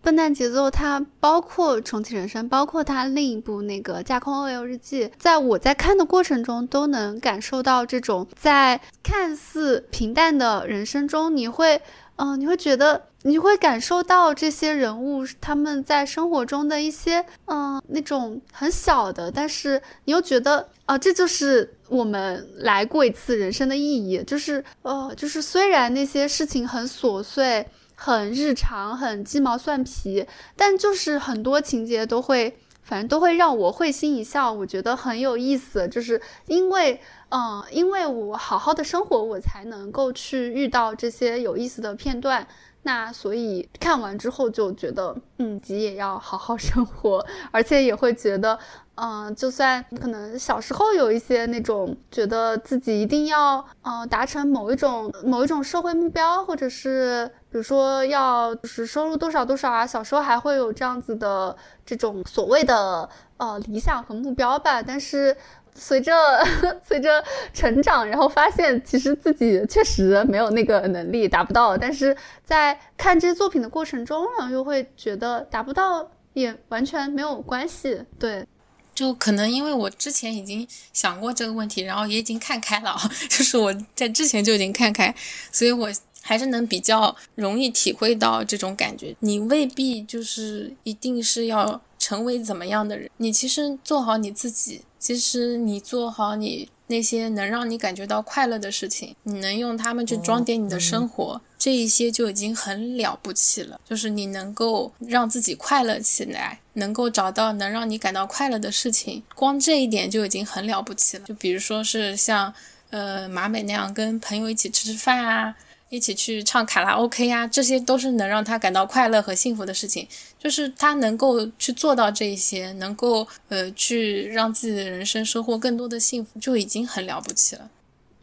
[0.00, 11.80] 笨蛋节奏》它包括重启人生，包括它另一部那个《架空 OL 日记》，在我在看的过程中，都能感受到这种在看似平淡的人生中，你会
[12.16, 27.66] 嗯、你会觉得你会感受到这些人物他们在生活中的一些嗯、那种很小的，但是你又觉得啊、这就是我们来过一次人生的意义，就是呃，就是虽然那些事情很琐碎。
[28.00, 30.24] 很日常，很鸡毛蒜皮，
[30.54, 35.88] 但就是很多情节都会，反正都会让我会心一笑，我觉得很有意思。
[35.88, 42.46] 就是因为，嗯、因为我好好的生活，我才能够去遇到这些有意思的片段。
[42.82, 48.56] 那所以看完之后就觉得，嗯，吉也要好好 生活，而且也会觉得，
[48.94, 65.36] 嗯、就算可能小时候有一些那种觉得自己一定要，嗯，达成某一种某一种社会目标，或者是比如说要就是收入多少多少啊，小时候还会有这样子的这种所谓的呃理想和目标吧，但是。
[65.80, 66.12] 随着
[66.84, 67.22] 随着
[67.54, 78.02] 成长，然后发现其实自己确实没有那个能力达不到，但是在看这些作品的过程中，然后又会觉得达不到也完全没有关系。
[78.18, 78.44] 对，
[78.92, 82.96] 就可能因为我之前已经想过这个问题，然后也已经看开了，
[83.30, 85.14] 就是我在之前就已经看开，
[85.52, 85.88] 所以我
[86.28, 89.16] 还是能比较容易体会到这种感觉。
[89.20, 101.40] 你未必就是一定是要成为怎么样的人，你其实做好你自己，其实你做好你那些能让你感觉到快乐的事情，你能用它们去装点你的生活。
[101.58, 111.24] 这一些就已经很了不起了，就是你能够让自己快乐起来，能够找到能让你感到快乐的事情，光这一点就已经很了不起了。
[111.26, 112.54] 就比如说是像
[112.90, 115.56] 呃马美那样跟朋友一起吃吃饭啊，
[115.90, 120.06] 一起去唱卡拉 OK 呀、这些都是能让他感到快乐和幸福的事情。
[120.38, 127.70] 就是他能够去做到这一些，能够呃去让自己的人生收获更多的幸福，就已经很了不起了。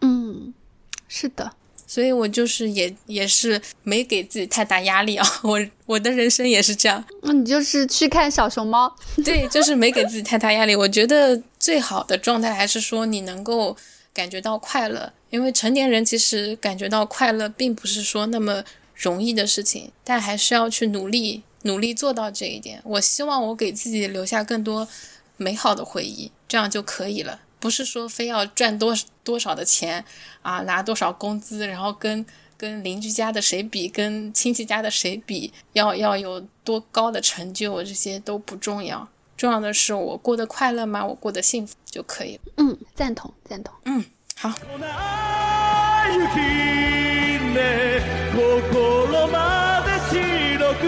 [0.01, 0.53] 嗯，
[1.07, 1.53] 是的，
[1.87, 8.95] 所以我就是也也是没给自己太大压力啊， 我我的人生也是这样，那你就是去看小熊猫。
[9.25, 10.75] 对，就是没给自己太大压力。
[10.75, 13.75] 我觉得最好的状态还是说你能够
[14.13, 18.63] 感觉到快乐，因为成年人其实感觉到快乐并不是说那么
[18.95, 22.81] 容易的事情，但还是要去努力努力做到这一点。
[22.85, 24.87] 我希望我给自己留下更多
[25.35, 27.41] 美好的回忆，这样就可以了。
[27.59, 30.05] 不是说非要赚多多少的钱
[30.41, 32.25] 啊，拿多少工资，然后跟
[32.55, 39.05] 跟邻居家的谁比，跟亲戚家的谁比，要要有多高的成就，这些都不重要。
[39.35, 41.05] 重要的是我过得快乐吗？
[41.05, 42.53] 我过得幸福就可以了。
[42.55, 43.73] 嗯，赞同赞同。
[43.83, 44.05] 嗯，
[44.44, 44.50] 好。
[46.12, 46.40] 雪
[47.54, 48.00] ね
[48.34, 50.82] 心まで白く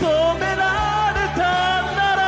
[0.00, 0.04] 染
[0.38, 1.40] められた
[1.94, 2.18] なら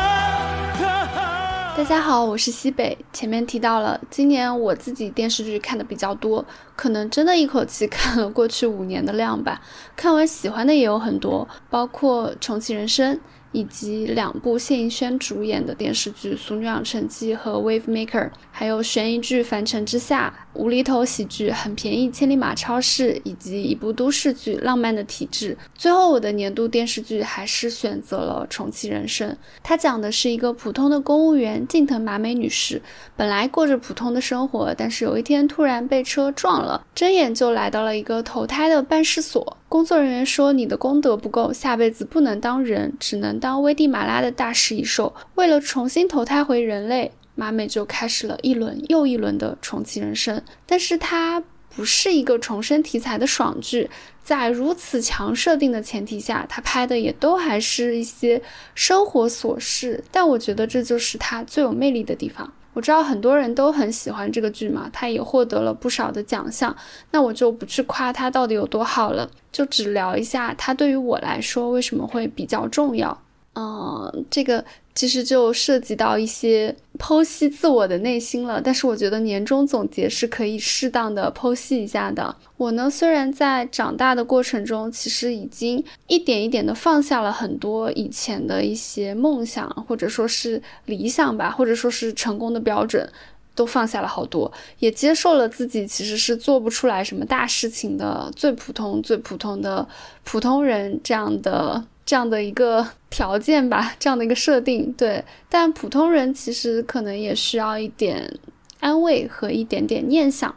[1.77, 2.99] 大家好，我是西北。
[3.13, 6.45] 前面提到了，今年我自己电视剧看的比较多，
[6.77, 9.61] 可能真的一口气看了过去五年的量吧。
[9.97, 13.17] 看完喜欢的也有很多，包括《重启人生》。
[13.58, 25.56] 以及两部谢盈萱主演的电视剧《俗女养成记》和《Wave Maker》，还有悬疑剧《凡尘之下》、无厘头喜剧《很便宜千里马超市》，以及一部都市剧《浪漫的体质》。
[25.76, 29.28] 最后，我的年度电视剧还是选择了《重启人生》，
[29.64, 32.80] 它讲的是一个普通的公务员近藤麻美女士，
[33.16, 39.58] 本来过着普通的生活，但是有一天突然被车撞了，睁眼就来到了一个投胎的办事所。
[39.70, 45.14] 工作人员说：“你的功德不够，下辈子不能当人，只能当危地马拉的大食蚁兽。
[45.36, 50.42] 为了重新投胎回人类，马美就开始了一轮又一轮的重启人生。
[50.66, 51.44] 但是它
[51.76, 53.90] 不是一个重生题材的爽剧，
[54.24, 58.42] 在如此强设定的前提下，它拍的也都还是一些
[58.74, 60.02] 生活琐事。
[60.10, 66.76] 但我觉得这就是它最有魅力的地方。”我知道很多人都很喜欢这个剧嘛，他也获得了不少的奖项。
[67.10, 73.20] 那我就不去夸他到底有多好了，就只聊一下他对于我来说为什么会比较重要。
[73.60, 78.62] 嗯，这个其实就涉及到一些剖析自我的内心了。
[78.62, 82.36] 但是我觉得年终总结是可以适当的剖析一下的。
[82.58, 93.10] 我呢，虽然在长大的过程中，其实已经一点一点的放下了很多以前的一些梦想，或者说是理想吧，或者说是成功的标准。
[93.56, 99.84] 都放下了好多，也接受了自己其实是做不出来什么大事情的，最普通、最普通的
[100.24, 104.92] 普通人这样的这样的一个条件吧， 这样的一个设定。
[104.94, 108.40] 对，但普通人其实可能也需要一点
[108.80, 110.56] 安慰和一点点念想。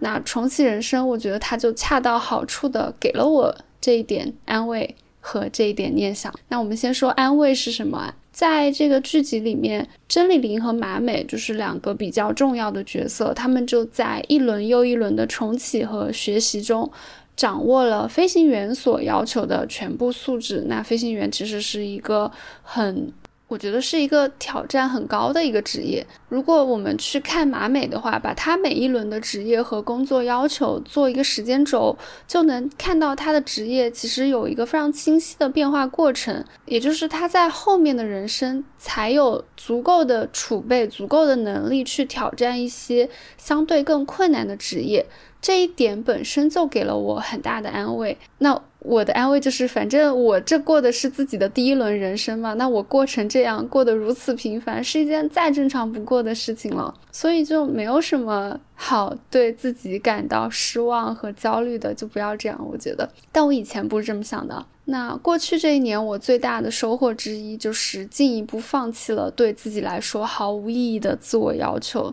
[0.00, 6.32] 那重启人生，我觉得它就恰到好处的给了我这一点安慰和这一点念想。
[6.48, 8.14] 那我们先说安慰是什么？
[8.32, 16.90] 在这个剧集里面，甄丽玲和马美就是两个比较重要的角色，他们就在一轮又一轮的重启和学习中，
[17.36, 20.64] 掌握了飞行员所要求的全部素质。
[20.68, 22.30] 那飞行员其实是一个
[22.62, 23.12] 很。
[23.48, 26.06] 我觉得是一个挑战很高的一个职业。
[26.28, 36.44] 如果我们去看马美的话，把他每一轮的职业和工作要求做一个时间轴，就能看到他的职业其实有一个非常清晰的变化过程。
[36.64, 45.04] 也就是他在后面的人生才有足够的储备、足够的能力去挑战一些相对更困难的职业。
[45.40, 48.16] 这一点本身就给了我很大的安慰。
[48.38, 62.58] 那我的安慰就是，反正我这过的是自己的第一轮人生嘛，那我过成这样，过得如此平凡，是一件再正常不过的事情了，所以就没有什么好对自己感到失望和焦虑的，就不要这样。
[62.70, 64.64] 我觉得，但我以前不是这么想的。
[64.86, 72.12] 那过去这一年，我最大的收获之一就是进一步放弃了对自己来说毫无意义的自我要求。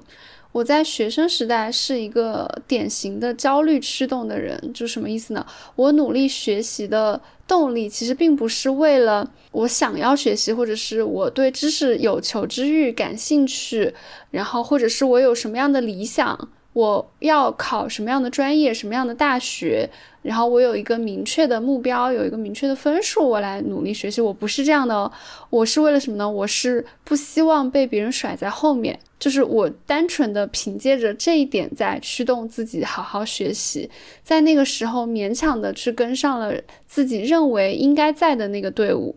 [0.51, 5.45] 我在学生时代是一个典型的焦虑驱动的人，就什么意思呢？
[5.75, 13.93] 我努力学习的动力其实并不是为了我想要学习，或者是我对知识有求知欲感兴趣，
[14.31, 19.89] 然后或者是我有什么样的理想，我要考什么样的专业，什么样的大学。
[20.21, 24.21] 然后我有一个明确的目标，有一个明确的分数，我来努力学习。
[24.21, 25.11] 我不是这样的，
[25.49, 26.29] 我是为了什么呢？
[26.29, 33.89] 我是不希望被别人甩在后面，就是我单纯的凭借着这一点在驱动自己好好学习，
[34.21, 36.53] 在那个时候勉强的去跟上了
[36.85, 39.15] 自己认为应该在的那个队伍。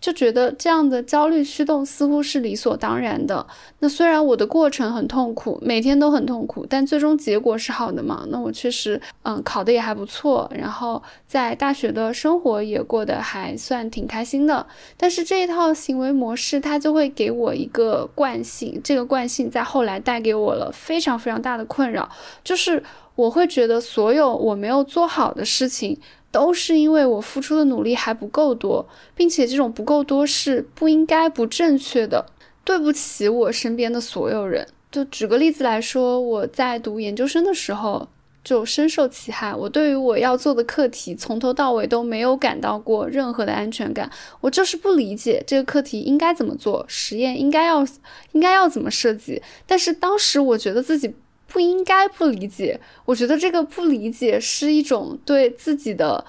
[0.00, 3.46] 就觉得这样的焦虑驱动似乎是理所当然的。
[3.80, 8.24] 那虽然我的过程很痛苦，每天都很痛苦，但最终结果是好的嘛？
[8.28, 14.66] 那我确实，嗯，考的也还不错，然后在大学的生活也过得还算挺开心的。
[14.96, 22.08] 但是这一套行为模式，它就会给我一个惯性，这个惯性在后来带给我了非常非常大的困扰，
[22.42, 22.82] 就是
[23.14, 25.98] 我会觉得所有我没有做好的事情。
[26.30, 32.26] 都是因为我付出的努力还不够多，并且这种不够多是不应该、不正确的。
[32.64, 34.66] 对不起，我身边的所有人。
[34.92, 38.08] 就举个例子来说，我在读研究生的时候
[38.44, 39.54] 就深受其害。
[39.54, 44.10] 我对于我要做的课题从头到尾都没有感到过任何的安全感。
[44.40, 47.84] 我就是不理解这个课题应该怎么做，实验应该要
[48.32, 49.42] 应该要怎么设计。
[49.66, 51.14] 但是当时我觉得自己。
[51.50, 56.24] 不应该不理解，我觉得这个不理解是一种对自己的，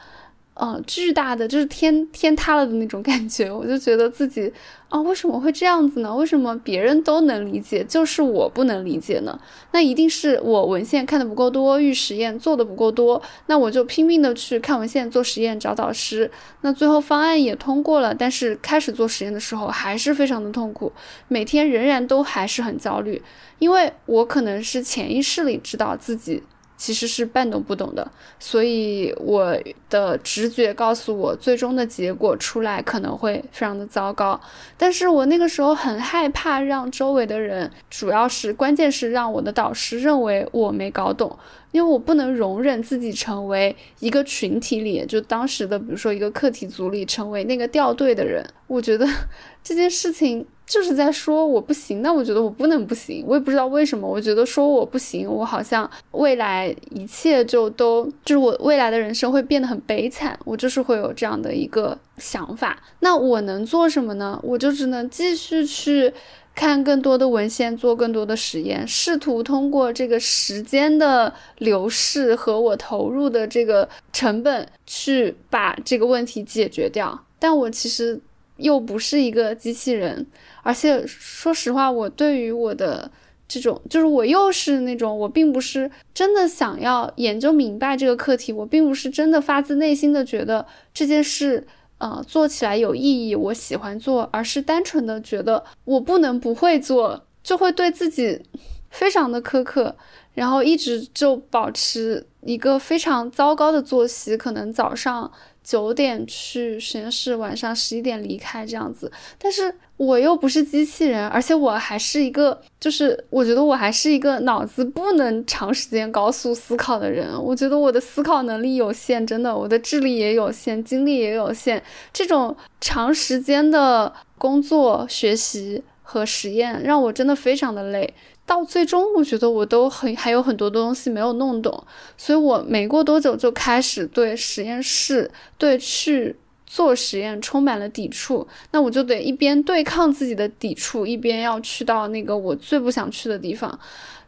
[0.56, 3.50] 呃，巨大的就是天天塌了的那种感觉。
[3.50, 4.52] 我就觉得自己。
[4.92, 6.14] 啊，为什么会这样子呢？
[6.14, 9.40] 为什么别人都能理解，就是我不能理解呢？
[9.72, 13.22] 那一定是我文献看的不够多，预实验做的不够多。
[13.46, 16.30] 那我就拼命的去看文献、做实验、找导师。
[16.60, 20.92] 那最后方案也通过了，但是开始做实验的时候还是非常的痛苦，
[21.30, 23.22] 每天仍然都还是很焦虑，
[23.60, 26.44] 因为我可能是潜意识里知道自己。
[26.82, 29.56] 其实是半懂不懂的，所以我
[29.88, 34.42] 的直觉告诉我，最终的结果出来可能会非常的糟糕。
[34.80, 41.38] 但是我那个时候很害怕让周围的人，主要是关键是让我的导师认为我没搞懂，
[41.72, 48.44] 因为我不能容忍自己成为一个群体里，就当时的比如说一个课题组里成为那个掉队的人。
[48.66, 49.08] 我觉得
[49.64, 50.48] 这件事情。
[50.72, 54.08] 就是在说我不行，那我觉得我不能不行，我也不知道为什么。
[54.08, 62.82] 我觉得说我不行，我好像未来一切就都就是我未来的人生会变得很悲惨，我就是会有这样的一个想法。
[63.02, 64.40] 那我能做什么呢？
[64.42, 66.14] 我就只能继续去
[66.56, 77.26] 看更多的文献，做更多的实验，试图通过这个时间的流逝和我投入的这个成本去把这个问题解决掉。
[77.38, 78.22] 但我其实
[78.56, 80.26] 又不是一个机器人。
[80.64, 83.10] 而且说实话，我对于我的
[83.48, 98.42] 这种，就是我又是那种，我并不是真的想要研究明白这个课题，我并不是真的发自内心的觉得这件事，呃，做起来有意义，我喜欢做，而是单纯的觉得我不能不会做，就会对自己
[98.90, 99.96] 非常的苛刻，
[100.34, 105.32] 然后一直就保持一个非常糟糕的作息，可能早上。
[105.64, 109.12] 九点去实验室，晚上十一点离开这样子。
[109.38, 117.32] 但是我又不是机器人，而且我还是一个，就是我觉得我还是一个脑子不能长时间高速思考的人。
[117.42, 121.82] 我觉得我的思考能力有限，真的，我的智力也有限，精力也有限。
[122.12, 128.14] 这种长时间的工作、学习和实验，让我真的非常的累。
[128.52, 131.82] 到最终，我觉得我都很还有很多东西没有弄懂，
[132.18, 136.36] 所以我没过多久就开始对实验室、对去
[136.66, 143.80] 做实验充满了抵触，那我就得一边对抗自己的抵触，一边要去到那个我最不想去的地方。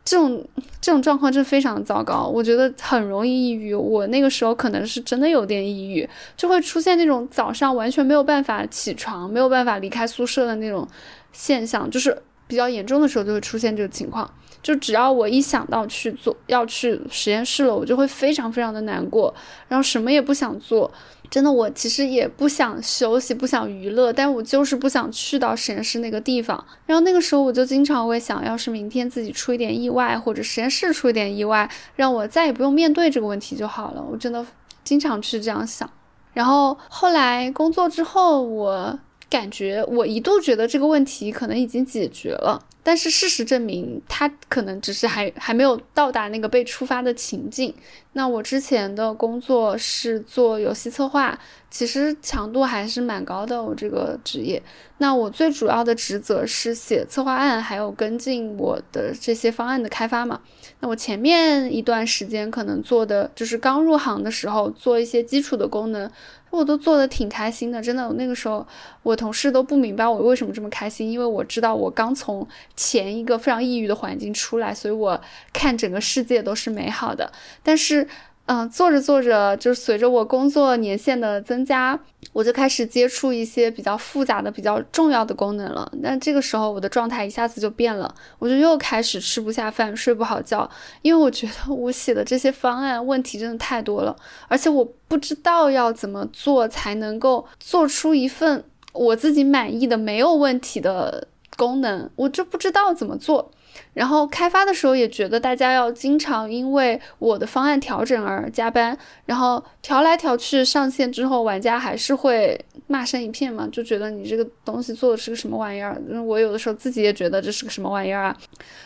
[0.06, 0.42] 这种
[0.80, 3.76] 这种状况真非常糟糕，我觉得很容易抑郁。
[3.76, 6.08] 我那个时候可能是真的有点抑郁，
[6.38, 10.88] 就会出现那种早上完全没有办法起床、没有办法离开宿舍的那种
[11.34, 12.18] 现象，就是
[12.48, 14.30] 比较严重的时候就会出现这个情况。
[14.62, 19.34] 就只要我一想到去做要去实验室了，我就会非常非常的难过，
[19.68, 20.90] 然后什么也不想做。
[21.30, 26.64] 真的，我其实也不想休息，不想娱乐，但我就是不想去到实验室那个地方。
[26.86, 34.06] 然后那个时候，我就经常会想，要是明天自己出一点意外，或者实验室出一点意外，让我再也不用面对这个问题就好了。
[34.12, 34.46] 我真的
[34.84, 35.90] 经常去这样想。
[36.34, 38.98] 然后后来工作之后，我
[39.34, 42.64] 感觉我一度觉得这个问题可能已经解决了。
[42.86, 47.74] 但是事实证明，他可能只是还还没有到达那个被触发的情境。
[48.12, 51.40] 那我之前的工作是做游戏策划，
[51.72, 53.64] 其实强度还是蛮高的。
[53.64, 54.62] 我这个职业，
[54.98, 60.42] 那我最主要的职责是写策划案，还有跟进我的这些方案的开发嘛。
[60.82, 66.12] 那我前面一段时间可能做的就是刚入行的时候做一些基础的功能。
[66.58, 68.08] 我都做的挺开心的，真的。
[68.14, 68.66] 那个时候，
[69.02, 75.20] 我同事都不明白我为什么这么开心，因为我知道我刚从前一个非常抑郁的环境出来，所以我
[75.52, 77.32] 看整个世界都是美好的。
[77.62, 78.08] 但是。
[78.46, 81.98] 嗯，做着做着，就随着我工作年限的增加，
[82.34, 85.90] 我就开始接触一些比较复杂的、比较重要的功能了。
[86.04, 90.70] 但这个时候，我的状态一下子就变了，我就又开始吃不下饭、睡不好觉，
[91.02, 94.14] 因为我觉得我写的这些方案问题真的太多了，
[94.50, 103.52] 而且我不知道要怎么做才能够做出一份我自己满意的、没有问题的功能，我就不知道怎么做。
[103.94, 116.02] 然后开发的时候也觉得大家要经常因为我的方案调整而加班，然后调来调去上线之后，玩家还是会骂声一片嘛，就觉得你这个东西做的是个什么玩意儿。
[116.26, 118.38] 我有的时候自己也觉得这是个什么玩意儿啊。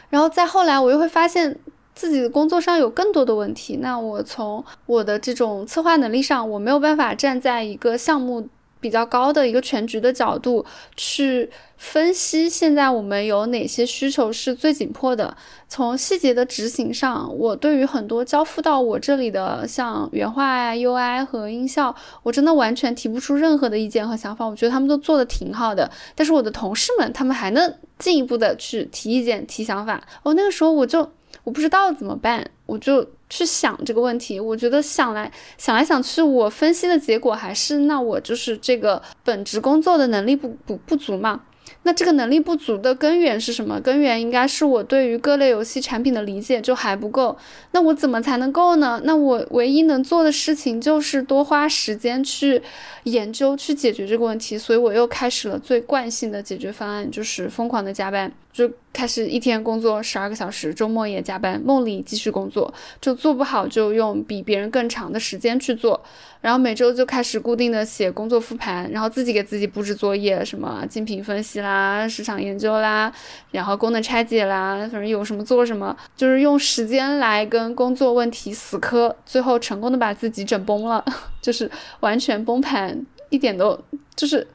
[0.10, 1.58] 然后再后来，我又会发现
[1.95, 3.78] 自己的工作上有更多的问题。
[3.78, 8.47] 那我从我的这种策划能力上，我没有办法站在一个项目。
[8.80, 10.65] 比较高的一个全局的角度
[10.95, 15.36] 去分析，现在我们有哪些需求是最紧迫的？
[15.67, 24.45] 从细节的执行上，我对于很多交付到我这里的，像原画呀、UI 和音效，我真的完全提不出任何的意见和想法。
[24.45, 30.01] 我觉得他们都做的挺好的，但是我的同事们他们还能进一步的去提意见、提想法。
[30.23, 31.11] 我那个时候我就
[31.43, 33.05] 我不知道怎么办，我就。
[33.30, 41.41] 去想这个问题，我觉得想来想来想去，我分析的结果还是那我就是这个本职工作的能力不不不足嘛。
[41.84, 43.80] 那这个能力不足的根源是什么？
[43.80, 47.38] 根源应该是我对于各类游戏产品的理解就还不够。
[47.71, 49.01] 那我怎么才能够呢？
[49.03, 52.61] 那我唯一能做的事情就是多花时间去
[53.03, 54.57] 研究、去解决这个问题。
[54.57, 58.32] 所以我又开始了最惯性的解决方案，就是疯狂的加班。
[58.58, 66.03] 就开始一天工作十二个小时，周末也加班，梦里继续工作，就做不好就用比别人更长的时间去做，
[66.41, 73.14] 然后每周就开始固定的写工作复盘，然后自己给自己布置作业，什么竞品分析啦、市场研究啦，
[73.51, 81.05] 然后功能拆解啦，反正有什么做什么，就是用时间来跟工作问题死磕，最后成功的把自己整崩了，
[81.39, 83.80] 就是完全崩盘，一点都
[84.15, 84.45] 就是。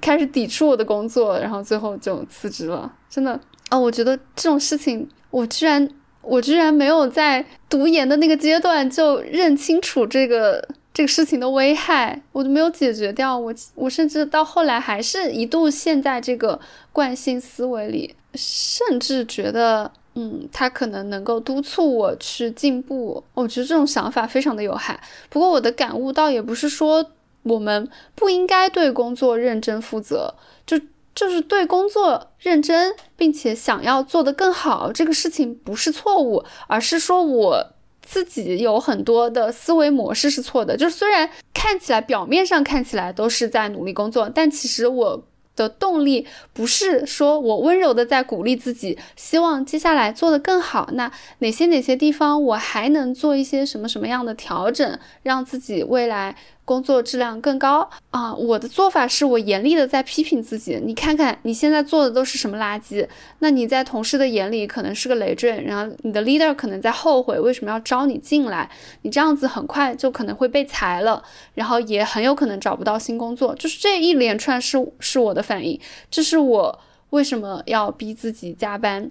[0.00, 2.92] 开始抵触我的工作，然后最后就辞职了。
[3.08, 3.38] 真的
[3.68, 5.88] 啊，我觉得这种事情，我居然
[6.22, 13.38] 我居然没有在读研的那个阶段就认清楚这个这个事情的危害，我都没有解决掉。
[13.38, 16.58] 我我甚至到后来还是一度陷在这个
[16.90, 23.22] 惯性思维里，甚至觉得，嗯，他可能能够督促我去进步。
[23.34, 25.00] 我觉得这种想法非常的有害。
[25.28, 27.12] 不过我的感悟倒也不是说。
[27.42, 30.34] 我们不应该对工作认真负责，
[30.66, 30.78] 就
[31.14, 37.66] 就是对工作认真，并且想要做得更好，这个事情不是错误，而是说我
[38.02, 40.76] 自己有很多的思维模式是错的。
[40.76, 45.24] 就是虽然看起来表面上看起来都是在努力工作，但其实我
[45.56, 50.88] 的动力不是说我温柔的在鼓励自己，希望接下来做得更好。
[50.92, 51.10] 那
[51.40, 56.36] 哪些哪些地方我还能做一些什么什么样的调整，让自己未来。
[56.70, 58.32] 工作质量更高啊！
[58.32, 60.80] 我的做法是我严厉的在批评自己。
[60.84, 63.04] 你看看你现在做的都是什么垃圾？
[63.40, 68.70] 那你在同事的眼里可能是个累赘，然后你的 leader 可能在后悔为什么要招你进来。
[69.02, 71.20] 你这样子很快就可能会被裁了，
[71.54, 73.52] 然后也很有可能找不到新工作。
[73.56, 76.78] 就是这一连串是是我的反应，这是我
[77.10, 79.10] 为什么要逼自己加班。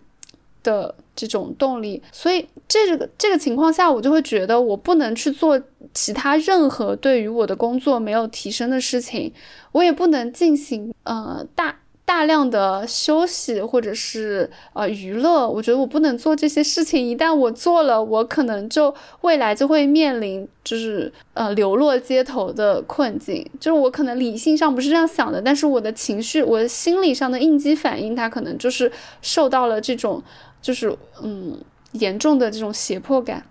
[0.64, 5.61] 的这种动力，所以这个这个情况下，我就会觉得我不能去做
[5.94, 9.34] 其他任何对于我的工作没有提升的事情，
[9.72, 11.80] 我也不能进行呃大。
[12.10, 17.07] 大量的休息或者是呃娱乐，我觉得我不能做这些事情。
[17.07, 18.91] 一旦我做了，我可能就
[19.22, 23.48] 未来就会面临就是呃流落街头的困境。
[23.60, 28.91] 就是我可能理性上不是这样想的，但是我的情绪，我的心理上的应激反应，它可能就是
[29.22, 30.19] 受到了这种
[30.64, 30.91] 就是
[31.22, 31.60] 嗯
[31.91, 33.45] 严重的这种胁迫感。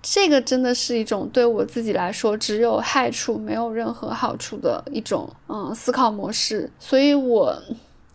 [0.00, 6.70] 这个真的是一种对我自己来说只有害处没有任何好处的一种嗯思考模式。
[6.78, 7.60] 所以我。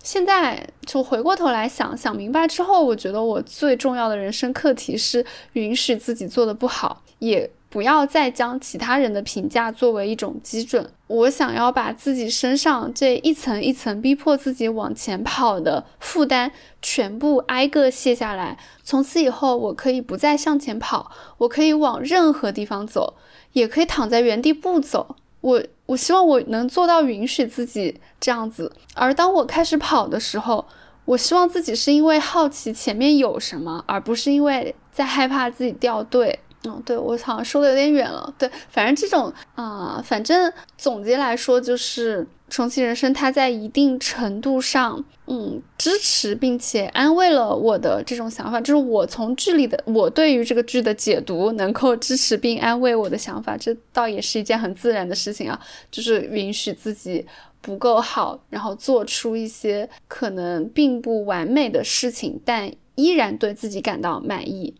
[0.01, 10.89] 现在就回过头来想想明白之后，我觉得我最重要的人生课题是允许自己做的不好，也不要再将其他人的评价作为一种基准。
[11.07, 16.51] 我想要把自己身上这一层一层逼迫自己往前跑的负担
[16.81, 18.57] 全部挨个卸下来。
[18.83, 23.15] 从此以后，我可以不再向前跑，我可以往任何地方走，
[23.53, 25.15] 也可以躺在原地不走。
[25.41, 30.67] 我我希望我能做到允许自己这样子，而当我开始跑的时候，
[31.05, 36.41] 我希望自己是因为好奇前面有什么，而不是因为在害怕自己掉队。
[36.63, 38.33] 嗯，对我好像说的有点远了。
[38.37, 42.27] 对，反正这种啊，反正总结来说就是。
[42.51, 55.61] 重启人生，它在一定程度上，嗯，支持并且安慰了我的这种想法，就是我从剧里的我对于这个剧的解读，能够支持并安慰我的想法，这倒也是一件很自然的事情啊，
[55.91, 57.23] 就是允许自己
[57.61, 64.73] 不够好，然后做出一些可能并不完美的事情，但依然对自己感到满意。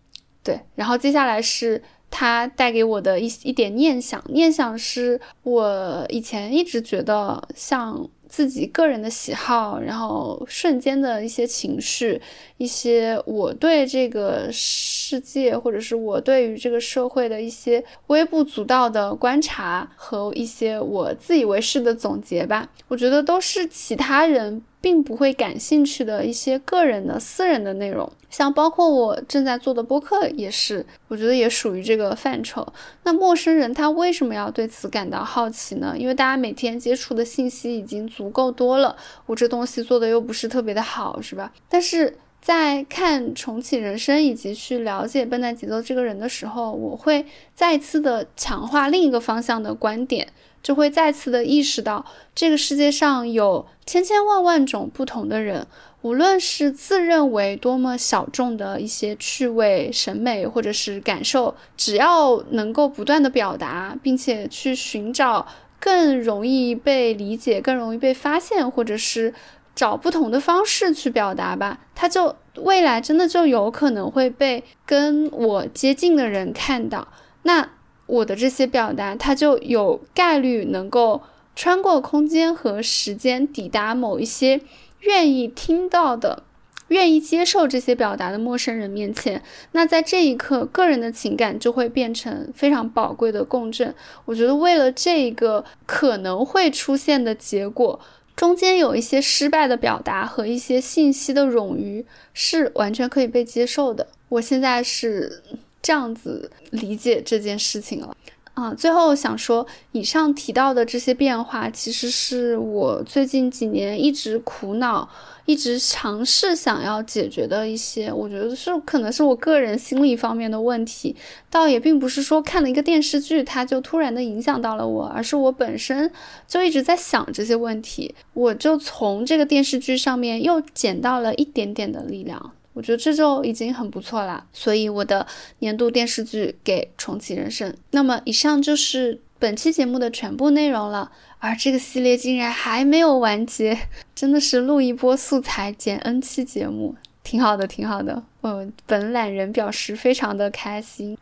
[0.50, 1.82] 对，然后接下来是。
[2.12, 12.20] 它带给我的一一点念想，念想是我以前一直觉得像自己个人的喜好，然后瞬间的一些情绪，
[12.58, 24.64] 一些我对这个世界或者是我对于这个社会的一些微不足道的观察和一些我自以为是的总结吧，我觉得都是其他人。
[24.82, 32.66] 并不会感兴趣的一些个人的私人的内容，像包括我正在做的播客也是，我觉得也属于这个范畴。
[33.04, 35.94] 那陌生人他为什么要对此感到好奇呢？
[35.98, 38.96] 因为大家每天接触的信息已经足够多了，
[39.26, 41.52] 我这东西做的又不是特别的好，是吧？
[41.68, 50.26] 但是在看重启人生以及去了解笨蛋节奏这个人的时候，我会再次的强化另一个方向的观点。
[50.62, 52.06] 就会再次的意识到，
[52.36, 55.66] 这个世界上有千千万万种不同的人，
[56.02, 65.48] 无论是自认为多么小众的一些趣味、审美或者是感受，只要能够不断的表达，并且去寻找
[65.80, 69.34] 更容易被理解、更容易被发现，或者是
[69.74, 77.08] 找不同的方式去表达吧，他就未来真的就有可能会被跟我接近的人看到。
[77.44, 77.70] 那。
[78.10, 81.22] 我的这些表达，它就有概率能够
[81.56, 84.62] 穿过空间和时间，抵达某一些
[85.02, 86.42] 愿意听到的、
[86.88, 89.44] 愿意接受这些表达的陌生人面前。
[89.74, 93.94] 那在这一刻，个人的情感就会变成非常宝贵的共振。
[94.26, 98.00] 我觉得，为了这个可能会出现的结果，
[98.36, 102.04] 中间有一些失败的表达和一些信息的冗余，
[102.34, 104.08] 是完全可以被接受的。
[104.30, 105.44] 我现在是。
[105.82, 108.16] 这样子理解这件事情了
[108.54, 108.74] 啊！
[108.74, 115.08] 最后想说，以上提到的这些变化，其实是我最近几年一直苦恼、
[115.46, 121.16] 一直尝试想要解决的一些，我觉得是可能是我个人心理方面的问题。
[121.50, 126.12] 倒也并不是说看了一个电视剧，它就突然的影响到了我，而是我本身
[126.46, 132.52] 就一直在想这些问题，我就从这个电视剧上面又捡到了一点点的力量。
[132.74, 135.26] 我觉得这就已经很不错啦，所以我的
[135.60, 137.76] 年度电视剧给重启人生。
[137.92, 143.78] 那么以上就是本期节目的全部内容了，而这个系列竟然还没有完结，
[144.16, 148.24] 真的是录一波素材剪 N 期节目，挺好的，挺好的。
[148.42, 151.18] 我，本懒人表示非常的开心。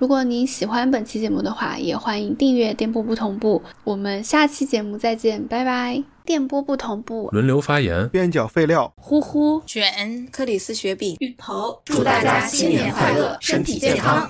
[0.00, 3.60] 如果您喜欢本期节目的话，也欢迎订阅电波不同步。
[3.84, 6.02] 我们下期节目再见，拜拜。
[6.24, 14.26] 电波不同步，轮流发言，边角废料，呼呼卷，克里斯雪饼，芋头，祝大家新年快乐，身体健康。